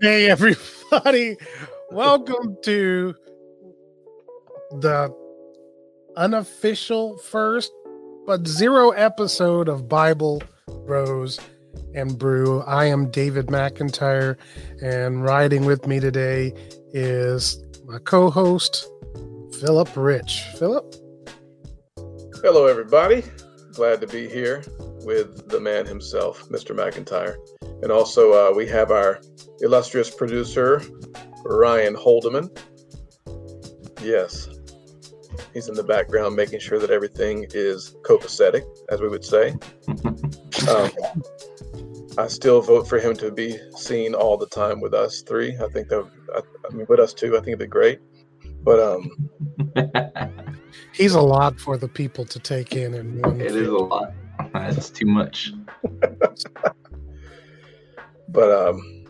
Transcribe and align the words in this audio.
hey, 0.00 0.28
everybody. 0.30 1.36
Welcome 1.90 2.56
to 2.62 3.14
the 4.72 5.14
unofficial 6.16 7.16
first, 7.18 7.72
but 8.26 8.46
zero 8.46 8.90
episode 8.90 9.68
of 9.68 9.88
Bible, 9.88 10.42
Bros, 10.86 11.40
and 11.94 12.18
Brew. 12.18 12.62
I 12.62 12.86
am 12.86 13.10
David 13.10 13.46
McIntyre, 13.46 14.36
and 14.82 15.24
riding 15.24 15.64
with 15.64 15.86
me 15.86 16.00
today 16.00 16.52
is 16.92 17.62
my 17.86 17.98
co 17.98 18.30
host, 18.30 18.88
Philip 19.60 19.88
Rich. 19.96 20.42
Philip? 20.58 20.94
Hello, 22.42 22.66
everybody. 22.66 23.22
Glad 23.72 24.00
to 24.02 24.06
be 24.06 24.28
here 24.28 24.62
with 25.04 25.48
the 25.48 25.60
man 25.60 25.86
himself, 25.86 26.48
Mr. 26.48 26.76
McIntyre. 26.76 27.36
And 27.82 27.90
also, 27.90 28.32
uh, 28.32 28.54
we 28.54 28.66
have 28.68 28.90
our 28.90 29.20
illustrious 29.60 30.10
producer, 30.10 30.82
Ryan 31.44 31.94
Holdeman. 31.94 32.56
Yes, 34.02 34.48
he's 35.52 35.68
in 35.68 35.74
the 35.74 35.84
background 35.84 36.36
making 36.36 36.60
sure 36.60 36.78
that 36.78 36.90
everything 36.90 37.46
is 37.50 37.96
copacetic, 38.02 38.64
as 38.90 39.00
we 39.00 39.08
would 39.08 39.24
say. 39.24 39.54
Um, 40.68 40.90
I 42.16 42.28
still 42.28 42.62
vote 42.62 42.88
for 42.88 42.98
him 42.98 43.14
to 43.16 43.30
be 43.30 43.58
seen 43.76 44.14
all 44.14 44.38
the 44.38 44.46
time 44.46 44.80
with 44.80 44.94
us 44.94 45.20
three. 45.22 45.54
I 45.58 45.68
think 45.68 45.88
that, 45.88 46.08
I, 46.34 46.40
I 46.40 46.74
mean, 46.74 46.86
with 46.88 47.00
us 47.00 47.12
two, 47.12 47.36
I 47.36 47.38
think 47.38 47.48
it'd 47.48 47.58
be 47.58 47.66
great. 47.66 47.98
But 48.62 48.80
um, 48.80 49.30
he's 50.92 51.14
a 51.14 51.20
lot 51.20 51.58
for 51.58 51.76
the 51.76 51.88
people 51.88 52.24
to 52.24 52.38
take 52.38 52.76
in. 52.76 52.94
In 52.94 53.20
one 53.20 53.40
it 53.40 53.54
is 53.54 53.68
a 53.68 53.72
lot. 53.72 54.12
That's 54.52 54.90
too 54.90 55.06
much. 55.06 55.52
but 58.34 58.50
um, 58.50 59.04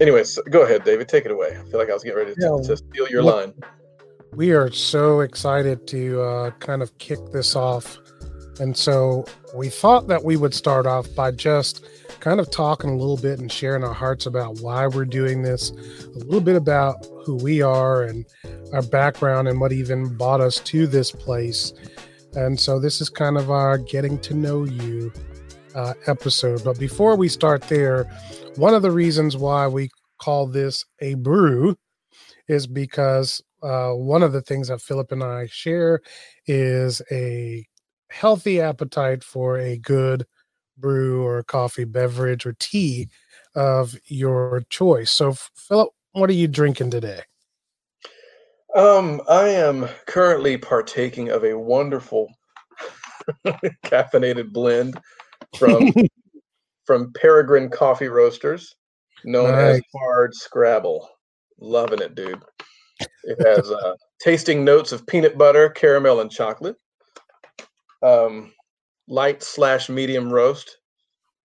anyways, 0.00 0.38
go 0.50 0.64
ahead, 0.64 0.84
David. 0.84 1.08
Take 1.08 1.24
it 1.24 1.30
away. 1.30 1.56
I 1.58 1.70
feel 1.70 1.78
like 1.78 1.88
I 1.88 1.94
was 1.94 2.02
getting 2.02 2.18
ready 2.18 2.34
to, 2.34 2.40
yeah, 2.40 2.68
to 2.68 2.76
steal 2.76 3.08
your 3.08 3.22
line. 3.22 3.54
We 4.32 4.50
are 4.50 4.70
so 4.70 5.20
excited 5.20 5.86
to 5.86 6.20
uh, 6.20 6.50
kind 6.58 6.82
of 6.82 6.98
kick 6.98 7.20
this 7.32 7.54
off. 7.54 7.96
And 8.60 8.76
so 8.76 9.24
we 9.54 9.68
thought 9.68 10.08
that 10.08 10.24
we 10.24 10.36
would 10.36 10.52
start 10.52 10.86
off 10.86 11.06
by 11.14 11.30
just 11.30 11.86
kind 12.20 12.40
of 12.40 12.50
talking 12.50 12.90
a 12.90 12.96
little 12.96 13.16
bit 13.16 13.38
and 13.38 13.50
sharing 13.50 13.84
our 13.84 13.92
hearts 13.92 14.26
about 14.26 14.60
why 14.60 14.86
we're 14.86 15.04
doing 15.04 15.42
this, 15.42 15.70
a 15.70 16.18
little 16.18 16.40
bit 16.40 16.56
about 16.56 17.06
who 17.24 17.36
we 17.36 17.62
are 17.62 18.02
and 18.02 18.26
our 18.72 18.82
background 18.82 19.46
and 19.46 19.60
what 19.60 19.72
even 19.72 20.16
brought 20.16 20.40
us 20.40 20.58
to 20.60 20.86
this 20.86 21.12
place. 21.12 21.72
And 22.34 22.58
so 22.58 22.80
this 22.80 23.00
is 23.00 23.08
kind 23.08 23.36
of 23.36 23.50
our 23.50 23.78
getting 23.78 24.18
to 24.20 24.34
know 24.34 24.64
you 24.64 25.12
uh, 25.74 25.94
episode. 26.06 26.64
But 26.64 26.78
before 26.78 27.16
we 27.16 27.28
start 27.28 27.62
there, 27.62 28.04
one 28.56 28.74
of 28.74 28.82
the 28.82 28.90
reasons 28.90 29.36
why 29.36 29.66
we 29.66 29.90
call 30.18 30.46
this 30.46 30.84
a 31.00 31.14
brew 31.14 31.76
is 32.48 32.66
because 32.66 33.42
uh, 33.62 33.90
one 33.90 34.22
of 34.22 34.32
the 34.32 34.42
things 34.42 34.68
that 34.68 34.80
Philip 34.80 35.12
and 35.12 35.22
I 35.22 35.46
share 35.46 36.00
is 36.46 37.00
a 37.10 37.66
healthy 38.10 38.60
appetite 38.60 39.24
for 39.24 39.58
a 39.58 39.78
good 39.78 40.26
brew 40.76 41.24
or 41.24 41.42
coffee 41.42 41.84
beverage 41.84 42.46
or 42.46 42.54
tea 42.58 43.08
of 43.54 43.96
your 44.06 44.62
choice. 44.68 45.10
So, 45.10 45.34
Philip, 45.54 45.90
what 46.12 46.30
are 46.30 46.34
you 46.34 46.48
drinking 46.48 46.90
today? 46.90 47.22
Um, 48.74 49.22
I 49.28 49.48
am 49.48 49.88
currently 50.06 50.58
partaking 50.58 51.30
of 51.30 51.44
a 51.44 51.56
wonderful 51.56 52.28
caffeinated 53.84 54.52
blend 54.52 55.00
from 55.58 55.92
from 56.84 57.12
Peregrine 57.14 57.70
Coffee 57.70 58.08
Roasters, 58.08 58.74
known 59.24 59.52
nice. 59.52 59.76
as 59.76 59.82
Hard 59.96 60.34
Scrabble. 60.34 61.08
Loving 61.60 62.02
it, 62.02 62.14
dude. 62.14 62.42
It 63.24 63.46
has 63.46 63.70
uh, 63.70 63.94
tasting 64.20 64.64
notes 64.64 64.92
of 64.92 65.06
peanut 65.06 65.38
butter, 65.38 65.70
caramel, 65.70 66.20
and 66.20 66.30
chocolate. 66.30 66.76
Um, 68.02 68.52
light 69.08 69.42
slash 69.42 69.88
medium 69.88 70.32
roast. 70.32 70.78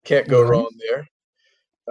Can't 0.04 0.28
go 0.28 0.40
mm-hmm. 0.40 0.50
wrong 0.50 0.70
there. 0.88 1.08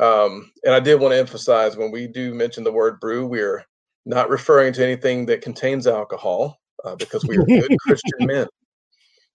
Um, 0.01 0.51
and 0.63 0.73
I 0.73 0.79
did 0.79 0.99
want 0.99 1.13
to 1.13 1.19
emphasize 1.19 1.77
when 1.77 1.91
we 1.91 2.07
do 2.07 2.33
mention 2.33 2.63
the 2.63 2.71
word 2.71 2.99
brew, 2.99 3.25
we're 3.25 3.65
not 4.05 4.29
referring 4.29 4.73
to 4.73 4.83
anything 4.83 5.25
that 5.27 5.41
contains 5.41 5.87
alcohol 5.87 6.57
uh, 6.85 6.95
because 6.95 7.25
we 7.25 7.37
are 7.37 7.45
good 7.45 7.75
Christian 7.81 8.25
men. 8.25 8.47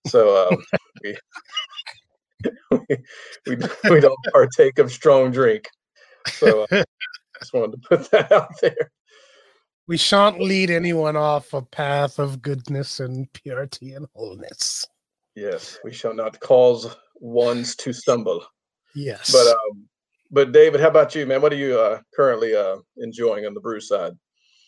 So 0.07 0.49
um, 0.49 0.59
we, 1.03 1.17
we, 3.47 3.57
we, 3.91 4.01
don't 4.01 4.19
partake 4.33 4.79
of 4.79 4.93
strong 4.93 5.31
drink. 5.31 5.69
So 6.29 6.67
uh, 6.71 6.85
just 7.39 7.53
wanted 7.53 7.73
to 7.73 7.89
put 7.89 8.11
that 8.11 8.33
out 8.33 8.51
there. 8.61 8.91
We 9.89 9.97
shan't 9.97 10.41
lead 10.41 10.71
anyone 10.71 11.17
off 11.17 11.53
a 11.53 11.63
path 11.63 12.19
of 12.19 12.43
goodness 12.43 12.99
and 13.01 13.33
purity 13.33 13.93
and 13.93 14.07
wholeness. 14.15 14.85
Yes, 15.37 15.79
we 15.85 15.93
shall 15.93 16.15
not 16.15 16.41
cause 16.41 16.97
ones 17.21 17.77
to 17.77 17.93
stumble. 17.93 18.45
Yes. 18.95 19.31
But 19.31 19.47
um, 19.49 19.87
but 20.31 20.53
David, 20.53 20.81
how 20.81 20.89
about 20.89 21.15
you, 21.15 21.25
man? 21.27 21.41
What 21.41 21.53
are 21.53 21.57
you 21.57 21.79
uh, 21.79 22.01
currently 22.15 22.55
uh, 22.55 22.77
enjoying 22.97 23.47
on 23.47 23.55
the 23.55 23.61
brew 23.61 23.81
side? 23.81 24.13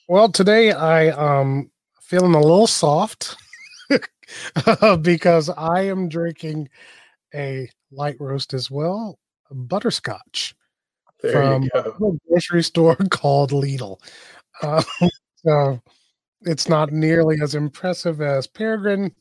Well, 0.09 0.31
today 0.31 0.73
I 0.73 1.09
um 1.09 1.71
feeling 2.01 2.35
a 2.35 2.41
little 2.41 2.67
soft 2.67 3.37
because 5.03 5.51
I 5.51 5.83
am 5.83 6.09
drinking 6.09 6.69
a 7.35 7.69
light 7.91 8.17
roast 8.21 8.55
as 8.55 8.71
well, 8.71 9.19
butterscotch 9.51 10.55
there 11.21 11.33
from 11.33 11.69
a 11.75 12.13
grocery 12.29 12.63
store 12.63 12.97
called 13.11 13.51
Lidl. 13.51 13.99
Uh, 14.63 14.83
so 15.37 15.81
it's 16.43 16.69
not 16.69 16.93
nearly 16.93 17.39
as 17.43 17.55
impressive 17.55 18.21
as 18.21 18.47
Peregrine, 18.47 19.15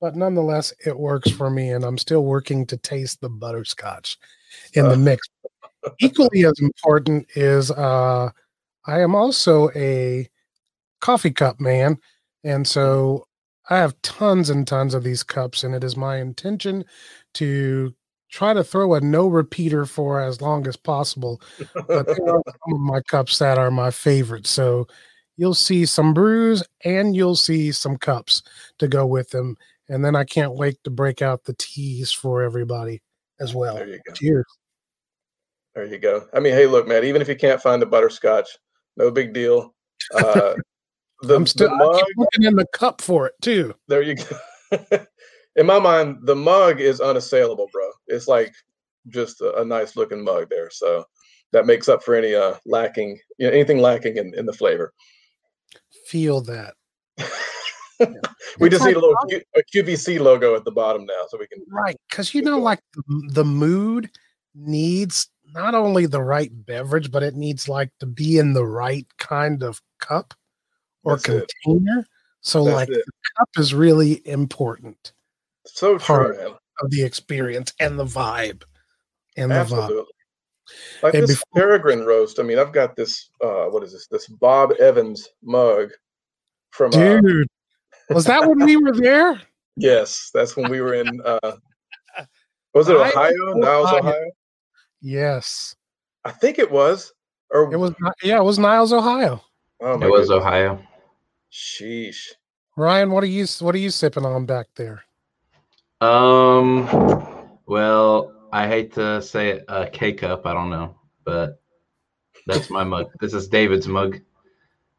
but 0.00 0.16
nonetheless, 0.16 0.72
it 0.84 0.98
works 0.98 1.30
for 1.30 1.50
me, 1.50 1.70
and 1.70 1.84
I'm 1.84 1.98
still 1.98 2.24
working 2.24 2.66
to 2.66 2.76
taste 2.76 3.20
the 3.20 3.28
butterscotch 3.28 4.18
in 4.74 4.88
the 4.88 4.96
mix. 4.96 5.28
Equally 6.00 6.44
as 6.44 6.58
important 6.60 7.26
is 7.36 7.70
uh, 7.70 8.30
I 8.86 9.00
am 9.00 9.14
also 9.14 9.70
a 9.74 10.28
coffee 11.00 11.30
cup 11.30 11.60
man, 11.60 11.98
and 12.44 12.66
so 12.66 13.26
I 13.70 13.78
have 13.78 14.00
tons 14.02 14.50
and 14.50 14.66
tons 14.66 14.94
of 14.94 15.04
these 15.04 15.22
cups, 15.22 15.62
and 15.62 15.74
it 15.74 15.84
is 15.84 15.96
my 15.96 16.18
intention 16.18 16.84
to 17.34 17.94
try 18.30 18.54
to 18.54 18.64
throw 18.64 18.94
a 18.94 19.00
no 19.00 19.28
repeater 19.28 19.84
for 19.84 20.20
as 20.20 20.40
long 20.40 20.66
as 20.66 20.76
possible. 20.76 21.40
But 21.74 22.06
there 22.06 22.28
are 22.28 22.42
some 22.66 22.74
of 22.74 22.80
my 22.80 23.00
cups 23.02 23.38
that 23.38 23.58
are 23.58 23.70
my 23.70 23.90
favorite. 23.90 24.46
So 24.46 24.86
you'll 25.36 25.54
see 25.54 25.86
some 25.86 26.14
brews 26.14 26.62
and 26.84 27.14
you'll 27.14 27.36
see 27.36 27.72
some 27.72 27.96
cups 27.96 28.42
to 28.78 28.88
go 28.88 29.06
with 29.06 29.30
them. 29.30 29.56
And 29.88 30.04
then 30.04 30.16
I 30.16 30.24
can't 30.24 30.54
wait 30.54 30.82
to 30.84 30.90
break 30.90 31.20
out 31.20 31.44
the 31.44 31.54
teas 31.58 32.10
for 32.10 32.42
everybody 32.42 33.02
as 33.38 33.54
well. 33.54 33.74
There 33.74 33.88
you 33.88 34.00
go. 34.06 34.14
Cheers. 34.14 34.46
There 35.74 35.86
you 35.86 35.98
go. 35.98 36.26
I 36.32 36.40
mean, 36.40 36.54
hey, 36.54 36.66
look, 36.66 36.86
man, 36.86 37.04
even 37.04 37.22
if 37.22 37.28
you 37.28 37.36
can't 37.36 37.60
find 37.60 37.80
the 37.80 37.86
butterscotch, 37.86 38.48
no 38.96 39.10
big 39.10 39.32
deal. 39.32 39.74
Uh, 40.14 40.54
the, 41.22 41.34
I'm 41.34 41.46
still 41.46 41.70
the 41.70 41.76
mug, 41.76 42.02
looking 42.16 42.44
in 42.44 42.56
the 42.56 42.66
cup 42.72 43.00
for 43.00 43.26
it 43.26 43.34
too. 43.42 43.74
There 43.88 44.02
you 44.02 44.16
go. 44.16 44.36
in 45.56 45.66
my 45.66 45.78
mind, 45.78 46.18
the 46.22 46.36
mug 46.36 46.80
is 46.80 47.00
unassailable, 47.00 47.68
bro. 47.72 47.88
It's 48.06 48.28
like 48.28 48.52
just 49.08 49.40
a, 49.40 49.60
a, 49.60 49.64
nice 49.64 49.96
looking 49.96 50.24
mug 50.24 50.48
there. 50.48 50.70
So 50.70 51.04
that 51.52 51.66
makes 51.66 51.88
up 51.88 52.02
for 52.02 52.14
any 52.14 52.34
uh 52.34 52.54
lacking, 52.66 53.18
you 53.38 53.46
know, 53.46 53.52
anything 53.52 53.78
lacking 53.78 54.16
in, 54.16 54.32
in 54.34 54.46
the 54.46 54.52
flavor. 54.52 54.92
Feel 56.06 56.40
that. 56.42 56.74
we 57.18 58.68
it's 58.68 58.70
just 58.70 58.80
like, 58.80 58.88
need 58.88 58.96
a 58.96 59.00
little 59.00 59.16
Q, 59.28 59.40
a 59.56 59.62
QVC 59.74 60.20
logo 60.20 60.54
at 60.54 60.64
the 60.64 60.72
bottom 60.72 61.04
now, 61.04 61.24
so 61.28 61.38
we 61.38 61.46
can 61.46 61.62
right 61.68 61.96
because 62.08 62.34
you 62.34 62.42
know, 62.42 62.58
like 62.58 62.80
the, 62.94 63.30
the 63.32 63.44
mood 63.44 64.10
needs 64.54 65.28
not 65.54 65.74
only 65.74 66.06
the 66.06 66.22
right 66.22 66.50
beverage, 66.66 67.10
but 67.10 67.22
it 67.22 67.34
needs 67.34 67.68
like 67.68 67.90
to 68.00 68.06
be 68.06 68.38
in 68.38 68.54
the 68.54 68.64
right 68.64 69.06
kind 69.18 69.62
of 69.62 69.80
cup 69.98 70.34
or 71.04 71.16
That's 71.16 71.24
container. 71.24 72.00
It. 72.00 72.06
So 72.40 72.64
That's 72.64 72.74
like 72.74 72.88
it. 72.88 73.04
the 73.04 73.12
cup 73.38 73.50
is 73.58 73.74
really 73.74 74.26
important. 74.26 75.12
So 75.66 75.98
part 75.98 76.36
true, 76.36 76.56
of 76.80 76.90
the 76.90 77.02
experience 77.02 77.72
and 77.80 77.98
the 77.98 78.04
vibe. 78.04 78.62
And 79.36 79.52
Absolutely. 79.52 79.96
the 79.96 80.02
vibe. 80.02 80.06
Like 81.02 81.14
and 81.14 81.22
this 81.24 81.40
before, 81.40 81.62
peregrine 81.62 82.04
roast. 82.04 82.38
I 82.38 82.42
mean, 82.42 82.58
I've 82.58 82.72
got 82.72 82.96
this 82.96 83.30
uh 83.42 83.66
what 83.66 83.82
is 83.82 83.92
this? 83.92 84.06
This 84.08 84.26
Bob 84.26 84.72
Evans 84.80 85.28
mug 85.42 85.90
from 86.70 86.88
uh, 86.94 87.20
Dude. 87.20 87.48
Uh, 88.10 88.14
was 88.14 88.24
that 88.24 88.48
when 88.48 88.64
we 88.64 88.76
were 88.76 88.92
there? 88.92 89.40
Yes, 89.74 90.30
that's 90.34 90.54
when 90.54 90.70
we 90.70 90.82
were 90.82 90.92
in 90.92 91.08
uh 91.24 91.52
was 92.74 92.90
it 92.90 92.96
Ohio? 92.96 93.54
Niles, 93.54 93.90
Ohio? 93.90 94.30
Yes. 95.00 95.74
I 96.26 96.30
think 96.30 96.58
it 96.58 96.70
was. 96.70 97.10
Or 97.50 97.72
it 97.72 97.78
was 97.78 97.94
yeah, 98.22 98.36
it 98.36 98.44
was 98.44 98.58
Niles, 98.58 98.92
Ohio. 98.92 99.42
Oh 99.80 99.94
it 99.94 100.10
was 100.10 100.28
goodness. 100.28 100.30
Ohio. 100.30 100.82
Sheesh. 101.50 102.32
Ryan, 102.76 103.12
what 103.12 103.24
are 103.24 103.28
you 103.28 103.46
what 103.60 103.74
are 103.74 103.78
you 103.78 103.90
sipping 103.90 104.26
on 104.26 104.44
back 104.44 104.66
there? 104.76 105.04
Um 106.02 106.88
well, 107.66 108.32
I 108.52 108.66
hate 108.66 108.92
to 108.94 109.22
say 109.22 109.50
it, 109.50 109.64
a 109.68 109.86
K 109.86 110.12
cup, 110.12 110.46
I 110.46 110.52
don't 110.52 110.68
know, 110.68 110.96
but 111.24 111.60
That's 112.46 112.70
my 112.70 112.82
mug. 112.82 113.06
This 113.20 113.34
is 113.34 113.46
David's 113.46 113.86
mug. 113.86 114.18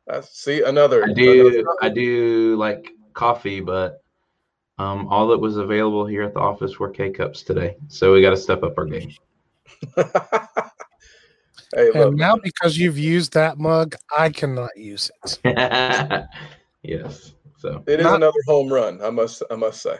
I 0.09 0.21
see 0.21 0.63
another. 0.63 1.03
I 1.03 1.11
do. 1.13 1.47
another- 1.59 1.77
I 1.81 1.89
do 1.89 2.55
like 2.57 2.91
coffee, 3.13 3.59
but 3.59 4.01
um, 4.77 5.07
all 5.09 5.27
that 5.27 5.37
was 5.37 5.57
available 5.57 6.05
here 6.05 6.23
at 6.23 6.33
the 6.33 6.39
office 6.39 6.79
were 6.79 6.89
K 6.89 7.09
cups 7.11 7.43
today. 7.43 7.75
So 7.89 8.13
we 8.13 8.21
got 8.21 8.29
to 8.31 8.37
step 8.37 8.63
up 8.63 8.77
our 8.77 8.85
game. 8.85 9.11
hey, 9.95 10.03
look, 11.75 11.95
And 11.95 12.17
now 12.17 12.37
because 12.37 12.77
you've 12.77 12.97
used 12.97 13.33
that 13.33 13.57
mug, 13.57 13.95
I 14.17 14.29
cannot 14.29 14.71
use 14.77 15.11
it. 15.25 15.39
yes. 16.83 17.33
So 17.57 17.83
it 17.87 17.99
is 17.99 18.05
not- 18.05 18.15
another 18.15 18.39
home 18.47 18.71
run. 18.71 19.01
I 19.03 19.09
must. 19.09 19.43
I 19.51 19.55
must 19.55 19.81
say. 19.81 19.97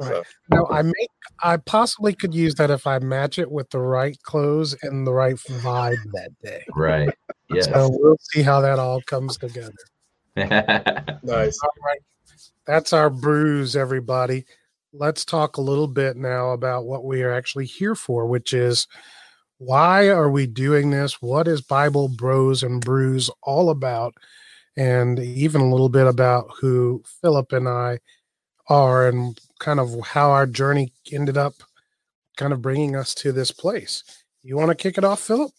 Right. 0.00 0.08
So, 0.08 0.22
No, 0.52 0.66
I 0.70 0.82
make 0.82 1.10
I 1.42 1.56
possibly 1.56 2.14
could 2.14 2.34
use 2.34 2.54
that 2.56 2.70
if 2.70 2.86
I 2.86 2.98
match 2.98 3.38
it 3.38 3.50
with 3.50 3.70
the 3.70 3.80
right 3.80 4.20
clothes 4.22 4.76
and 4.82 5.06
the 5.06 5.12
right 5.12 5.36
vibe 5.36 6.02
that 6.12 6.30
day. 6.42 6.64
right. 6.74 7.10
Yes. 7.50 7.66
So 7.66 7.88
we'll 7.90 8.18
see 8.20 8.42
how 8.42 8.60
that 8.60 8.78
all 8.78 9.00
comes 9.02 9.38
together. 9.38 9.72
nice. 10.36 11.58
All 11.62 11.70
right. 11.84 12.00
That's 12.66 12.92
our 12.92 13.08
brews, 13.08 13.74
everybody. 13.74 14.44
Let's 14.92 15.24
talk 15.24 15.56
a 15.56 15.62
little 15.62 15.88
bit 15.88 16.16
now 16.16 16.50
about 16.50 16.84
what 16.84 17.04
we 17.04 17.22
are 17.22 17.32
actually 17.32 17.64
here 17.66 17.94
for, 17.94 18.26
which 18.26 18.52
is 18.52 18.86
why 19.58 20.08
are 20.08 20.30
we 20.30 20.46
doing 20.46 20.90
this? 20.90 21.20
What 21.20 21.48
is 21.48 21.60
Bible 21.60 22.08
Bros 22.08 22.62
and 22.62 22.80
Brews 22.80 23.30
all 23.42 23.70
about? 23.70 24.14
And 24.76 25.18
even 25.18 25.60
a 25.60 25.70
little 25.70 25.88
bit 25.88 26.06
about 26.06 26.50
who 26.60 27.02
Philip 27.20 27.52
and 27.52 27.68
I 27.68 27.98
are 28.68 29.08
and 29.08 29.38
kind 29.58 29.80
of 29.80 29.94
how 30.06 30.30
our 30.30 30.46
journey 30.46 30.92
ended 31.12 31.36
up 31.36 31.54
kind 32.36 32.52
of 32.52 32.62
bringing 32.62 32.96
us 32.96 33.14
to 33.14 33.32
this 33.32 33.50
place. 33.50 34.04
You 34.42 34.56
want 34.56 34.70
to 34.70 34.74
kick 34.74 34.98
it 34.98 35.04
off, 35.04 35.20
Philip? 35.20 35.52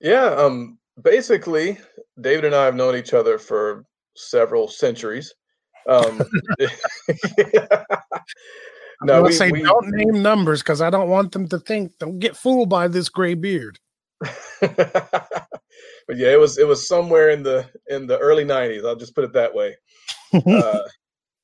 Yeah. 0.00 0.26
Um. 0.26 0.78
Basically, 1.02 1.78
David 2.20 2.44
and 2.46 2.54
I 2.54 2.64
have 2.66 2.74
known 2.74 2.96
each 2.96 3.14
other 3.14 3.38
for 3.38 3.84
several 4.14 4.68
centuries. 4.68 5.34
Um. 5.88 6.20
No, 9.02 9.22
we, 9.22 9.32
say 9.32 9.50
we 9.50 9.62
don't 9.62 9.88
name 9.88 10.22
numbers 10.22 10.60
because 10.60 10.82
I 10.82 10.90
don't 10.90 11.08
want 11.08 11.32
them 11.32 11.48
to 11.48 11.58
think 11.58 11.92
don't 11.98 12.18
get 12.18 12.36
fooled 12.36 12.68
by 12.68 12.86
this 12.86 13.08
gray 13.08 13.34
beard. 13.34 13.78
but 14.60 15.38
yeah, 16.10 16.28
it 16.28 16.38
was 16.38 16.58
it 16.58 16.66
was 16.66 16.86
somewhere 16.86 17.30
in 17.30 17.42
the 17.42 17.66
in 17.88 18.06
the 18.06 18.18
early 18.18 18.44
'90s. 18.44 18.86
I'll 18.86 18.96
just 18.96 19.14
put 19.14 19.24
it 19.24 19.32
that 19.32 19.54
way. 19.54 19.74
uh, 20.34 20.80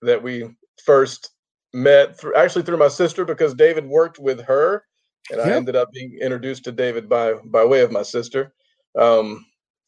that 0.03 0.23
we 0.23 0.49
first 0.85 1.31
met 1.73 2.19
through 2.19 2.35
actually 2.35 2.63
through 2.63 2.77
my 2.79 2.89
sister 2.89 3.25
because 3.25 3.55
David 3.55 3.87
worked 3.87 4.19
with 4.19 4.41
her, 4.43 4.85
and 5.31 5.41
I 5.41 5.45
ended 5.57 5.77
up 5.77 5.91
being 5.93 6.19
introduced 6.21 6.65
to 6.65 6.73
David 6.73 7.09
by 7.09 7.35
by 7.45 7.65
way 7.65 7.81
of 7.81 7.93
my 7.93 8.03
sister. 8.03 8.53
Um, 8.99 9.45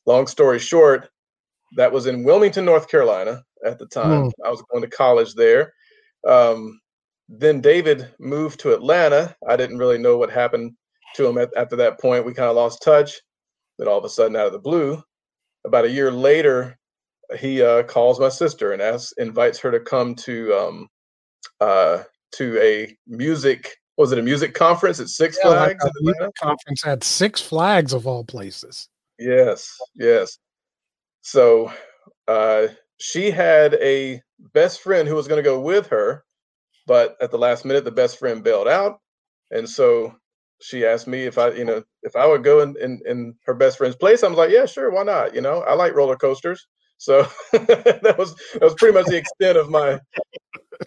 long 0.07 0.27
story 0.27 0.59
short, 0.59 1.09
that 1.77 1.93
was 1.93 2.07
in 2.07 2.25
Wilmington, 2.25 2.65
North 2.65 2.89
Carolina 2.89 3.43
at 3.65 3.79
the 3.79 3.87
time. 3.87 4.31
I 4.45 4.51
was 4.51 4.63
going 4.71 4.83
to 4.83 4.89
college 4.89 5.35
there. 5.35 5.73
Um, 6.27 6.81
then 7.29 7.61
David 7.61 8.09
moved 8.19 8.61
to 8.61 8.75
Atlanta. 8.75 9.37
I 9.49 9.57
didn't 9.57 9.79
really 9.79 9.99
know 9.99 10.17
what 10.17 10.31
happened 10.31 10.73
to 11.17 11.27
him 11.27 11.39
at, 11.39 11.51
after 11.57 11.77
that 11.77 12.01
point. 12.01 12.25
We 12.25 12.33
kind 12.33 12.49
of 12.49 12.57
lost 12.57 12.83
touch. 12.83 13.21
Then 13.79 13.89
all 13.89 13.99
of 13.99 14.05
a 14.05 14.09
sudden, 14.09 14.37
out 14.37 14.47
of 14.47 14.53
the 14.53 14.59
blue, 14.59 15.03
about 15.65 15.85
a 15.85 15.91
year 15.91 16.11
later, 16.11 16.79
he 17.39 17.63
uh, 17.63 17.83
calls 17.83 18.21
my 18.21 18.29
sister 18.29 18.73
and 18.73 18.81
asks, 18.81 19.13
invites 19.19 19.59
her 19.59 19.71
to 19.71 19.81
come 19.81 20.15
to 20.15 20.55
um, 20.55 20.89
uh, 21.61 22.03
to 22.37 22.59
a 22.61 22.97
music. 23.07 23.77
Was 23.97 24.13
it 24.13 24.19
a 24.19 24.23
music 24.23 24.55
conference 24.55 25.01
at 25.01 25.09
Six 25.09 25.39
Yeah, 25.43 25.51
Flags? 25.51 25.85
conference 26.41 26.83
had 26.83 27.03
Six 27.03 27.41
Flags 27.41 27.93
of 27.93 28.07
all 28.07 28.25
places. 28.25 28.89
Yes, 29.19 29.77
yes. 29.97 30.39
So 31.23 31.73
uh, 32.29 32.69
she 32.99 33.31
had 33.31 33.75
a 33.75 34.23
best 34.53 34.81
friend 34.81 35.09
who 35.09 35.17
was 35.17 35.27
going 35.27 35.43
to 35.43 35.49
go 35.49 35.61
with 35.61 35.89
her, 35.89 36.25
but 36.87 37.17
at 37.21 37.31
the 37.31 37.39
last 37.39 37.65
minute, 37.65 37.85
the 37.85 37.91
best 37.91 38.19
friend 38.19 38.45
bailed 38.45 38.69
out, 38.69 39.01
and 39.51 39.69
so 39.69 40.15
she 40.61 40.85
asked 40.87 41.07
me 41.07 41.25
if 41.25 41.39
I, 41.39 41.51
you 41.51 41.65
know, 41.65 41.83
if 42.03 42.17
I 42.17 42.27
would 42.27 42.43
go 42.45 42.61
in 42.61 42.77
in, 42.81 43.01
in 43.07 43.35
her 43.47 43.55
best 43.55 43.79
friend's 43.79 43.97
place. 43.97 44.23
I 44.23 44.29
was 44.29 44.39
like, 44.39 44.51
yeah, 44.51 44.67
sure, 44.67 44.91
why 44.91 45.03
not? 45.03 45.35
You 45.35 45.41
know, 45.41 45.61
I 45.61 45.75
like 45.75 45.95
roller 45.95 46.17
coasters, 46.17 46.67
so 46.99 47.23
that 47.53 48.17
was 48.19 48.35
that 48.55 48.63
was 48.63 48.75
pretty 48.75 48.95
much 48.95 49.07
the 49.07 49.17
extent 49.17 49.57
of 49.57 49.71
my, 49.71 49.99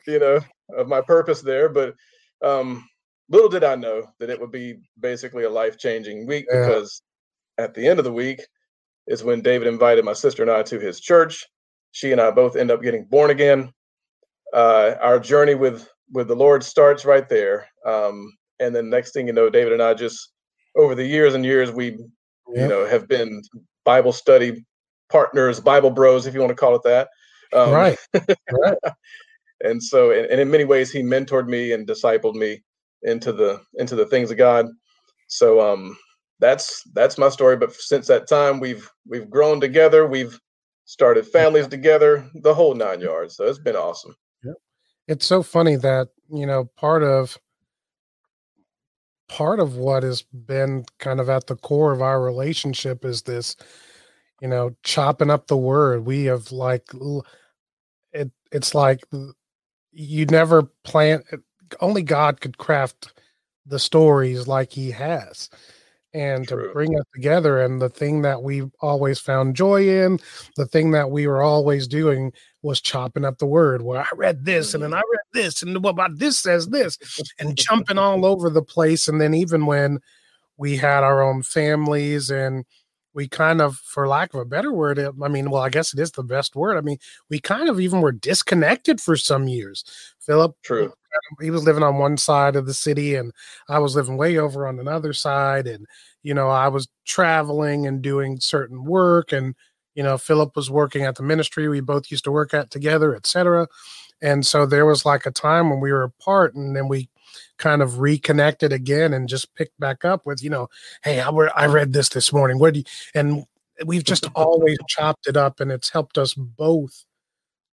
you 0.06 0.20
know, 0.20 0.40
of 0.78 0.88
my 0.88 1.02
purpose 1.02 1.42
there. 1.42 1.70
But 1.70 1.96
um, 2.44 2.88
little 3.30 3.50
did 3.50 3.64
I 3.64 3.76
know 3.76 4.04
that 4.20 4.30
it 4.30 4.40
would 4.40 4.52
be 4.52 4.76
basically 5.00 5.46
a 5.46 5.50
life 5.50 5.78
changing 5.78 6.28
week 6.28 6.46
Yeah. 6.52 6.68
because 6.68 7.02
at 7.58 7.74
the 7.74 7.88
end 7.88 8.00
of 8.00 8.06
the 8.06 8.14
week 8.14 8.42
is 9.08 9.24
when 9.24 9.42
David 9.42 9.68
invited 9.68 10.06
my 10.06 10.14
sister 10.14 10.42
and 10.44 10.52
I 10.52 10.64
to 10.64 10.80
his 10.80 11.00
church. 11.00 11.46
She 11.92 12.12
and 12.12 12.22
I 12.22 12.32
both 12.32 12.56
end 12.56 12.72
up 12.72 12.82
getting 12.82 13.06
born 13.06 13.32
again. 13.32 13.72
Uh, 14.54 14.96
our 15.02 15.20
journey 15.20 15.56
with 15.56 15.90
with 16.14 16.28
the 16.28 16.36
Lord 16.36 16.62
starts 16.64 17.06
right 17.06 17.28
there. 17.30 17.68
Um, 17.86 18.32
and 18.60 18.76
then 18.76 18.90
next 18.90 19.14
thing 19.14 19.28
you 19.28 19.34
know, 19.34 19.50
David 19.50 19.74
and 19.74 19.82
I 19.82 19.94
just 19.94 20.34
over 20.76 20.94
the 20.94 21.06
years 21.06 21.36
and 21.36 21.46
years 21.46 21.72
we 21.72 21.98
you 22.54 22.68
know 22.68 22.86
have 22.86 23.08
been 23.08 23.42
Bible 23.86 24.12
study 24.12 24.66
partners, 25.12 25.60
Bible 25.60 25.92
bros, 25.92 26.26
if 26.26 26.34
you 26.34 26.40
want 26.40 26.52
to 26.52 26.56
call 26.56 26.76
it 26.76 26.84
that. 26.84 27.10
Um, 27.54 27.72
right. 27.72 27.98
Right. 28.52 28.78
and 29.62 29.82
so 29.82 30.12
and, 30.12 30.26
and 30.28 30.42
in 30.42 30.50
many 30.50 30.64
ways 30.64 30.92
he 30.92 31.02
mentored 31.04 31.48
me 31.48 31.72
and 31.74 31.88
discipled 31.88 32.36
me 32.36 32.64
into 33.04 33.32
the 33.32 33.62
into 33.76 33.96
the 33.96 34.06
things 34.06 34.32
of 34.32 34.38
god 34.38 34.68
so 35.28 35.62
um 35.62 35.96
that's 36.40 36.82
that's 36.94 37.18
my 37.18 37.30
story 37.30 37.56
but 37.56 37.74
since 37.74 38.08
that 38.08 38.28
time 38.28 38.60
we've 38.60 38.90
we've 39.08 39.30
grown 39.30 39.62
together 39.62 40.08
we've 40.08 40.40
started 40.86 41.26
families 41.28 41.68
together 41.68 42.28
the 42.42 42.54
whole 42.54 42.74
nine 42.74 43.00
yards 43.00 43.36
so 43.36 43.46
it's 43.46 43.60
been 43.60 43.76
awesome 43.76 44.16
It's 45.08 45.26
so 45.26 45.44
funny 45.44 45.76
that, 45.76 46.08
you 46.30 46.46
know, 46.46 46.70
part 46.78 47.04
of 47.04 47.38
part 49.28 49.60
of 49.60 49.76
what 49.76 50.04
has 50.04 50.22
been 50.22 50.86
kind 51.00 51.20
of 51.20 51.30
at 51.30 51.48
the 51.48 51.56
core 51.56 51.92
of 51.92 52.02
our 52.02 52.22
relationship 52.22 53.04
is 53.04 53.24
this, 53.24 53.56
you 54.42 54.48
know, 54.48 54.76
chopping 54.84 55.30
up 55.30 55.48
the 55.48 55.58
word. 55.58 56.06
We 56.06 56.26
have 56.26 56.52
like 56.52 56.88
it 58.12 58.32
it's 58.52 58.76
like 58.76 59.02
you 59.92 60.26
never 60.26 60.64
plan 60.84 61.24
only 61.80 62.04
God 62.04 62.42
could 62.42 62.58
craft 62.58 63.14
the 63.66 63.80
stories 63.80 64.48
like 64.48 64.72
he 64.72 64.92
has. 64.92 65.50
And 66.14 66.46
to 66.50 66.70
bring 66.74 67.00
us 67.00 67.06
together 67.14 67.62
and 67.62 67.82
the 67.82 67.88
thing 67.88 68.22
that 68.24 68.44
we 68.44 68.64
always 68.82 69.18
found 69.18 69.56
joy 69.56 69.88
in, 69.88 70.20
the 70.58 70.66
thing 70.66 70.92
that 70.92 71.10
we 71.10 71.26
were 71.26 71.42
always 71.42 71.88
doing 71.88 72.34
was 72.64 72.82
chopping 72.82 73.24
up 73.24 73.38
the 73.38 73.46
word. 73.46 73.82
Well, 73.82 74.02
I 74.02 74.16
read 74.18 74.44
this 74.44 74.74
and 74.74 74.84
then 74.84 74.90
mm-hmm. 74.90 74.98
I 74.98 75.04
read 75.10 75.46
this 75.46 75.64
and 75.64 75.82
what 75.82 75.92
about 75.92 76.20
this 76.20 76.38
says 76.38 76.68
this 76.68 76.98
and 77.40 77.56
jumping 77.58 77.98
all 77.98 78.26
over 78.26 78.50
the 78.50 78.62
place. 78.62 79.08
And 79.08 79.22
then 79.22 79.34
even 79.34 79.66
when 79.66 80.00
we 80.58 80.76
had 80.76 81.06
our 81.06 81.22
own 81.22 81.44
families 81.44 82.30
and 82.30 82.66
we 83.14 83.28
kind 83.28 83.62
of, 83.62 83.78
for 83.78 84.08
lack 84.08 84.34
of 84.34 84.40
a 84.40 84.46
better 84.46 84.72
word, 84.72 85.00
I 85.00 85.28
mean, 85.28 85.50
well, 85.50 85.62
I 85.62 85.70
guess 85.70 85.94
it 85.94 86.00
is 86.00 86.12
the 86.12 86.24
best 86.24 86.56
word. 86.56 86.78
I 86.78 86.82
mean, 86.82 86.98
we 87.30 87.40
kind 87.40 87.70
of 87.70 87.80
even 87.80 88.02
were 88.02 88.12
disconnected 88.12 89.02
for 89.02 89.16
some 89.18 89.48
years. 89.48 89.84
Philip, 90.20 90.56
true 90.64 90.94
he 91.40 91.52
was 91.52 91.64
living 91.64 91.84
on 91.84 91.98
one 91.98 92.18
side 92.18 92.56
of 92.56 92.66
the 92.66 92.74
city 92.74 93.16
and 93.16 93.32
I 93.70 93.80
was 93.80 93.96
living 93.96 94.18
way 94.18 94.38
over 94.38 94.68
on 94.68 94.80
another 94.80 95.14
side 95.14 95.68
and 95.68 95.86
you 96.24 96.34
know 96.34 96.50
I 96.50 96.68
was 96.68 96.88
traveling 97.06 97.88
and 97.88 98.02
doing 98.02 98.40
certain 98.40 98.84
work 98.84 99.32
and 99.32 99.56
you 99.96 100.04
know 100.04 100.18
Philip 100.18 100.56
was 100.56 100.70
working 100.70 101.04
at 101.04 101.16
the 101.16 101.24
ministry 101.24 101.68
we 101.68 101.82
both 101.82 102.12
used 102.12 102.24
to 102.26 102.32
work 102.32 102.54
at 102.54 102.72
together 102.72 103.16
etc 103.16 103.68
and 104.22 104.46
so 104.46 104.66
there 104.66 104.86
was 104.86 105.06
like 105.06 105.26
a 105.26 105.32
time 105.32 105.70
when 105.70 105.80
we 105.80 105.92
were 105.92 106.04
apart 106.04 106.56
and 106.56 106.76
then 106.76 106.88
we 106.88 107.10
kind 107.58 107.82
of 107.82 108.00
reconnected 108.00 108.72
again 108.72 109.14
and 109.14 109.30
just 109.30 109.54
picked 109.56 109.80
back 109.80 110.06
up 110.06 110.26
with 110.26 110.44
you 110.44 110.50
know 110.50 110.68
hey 111.04 111.20
I, 111.20 111.30
re- 111.30 111.52
I 111.56 111.66
read 111.68 111.94
this 111.94 112.10
this 112.10 112.34
morning 112.34 112.60
what 112.60 112.74
do 112.74 112.80
you 112.80 112.86
and 113.14 113.46
we've 113.86 114.04
just 114.04 114.28
always 114.36 114.78
chopped 114.88 115.28
it 115.28 115.38
up 115.38 115.60
and 115.60 115.72
it's 115.72 115.90
helped 115.90 116.18
us 116.18 116.34
both 116.34 117.06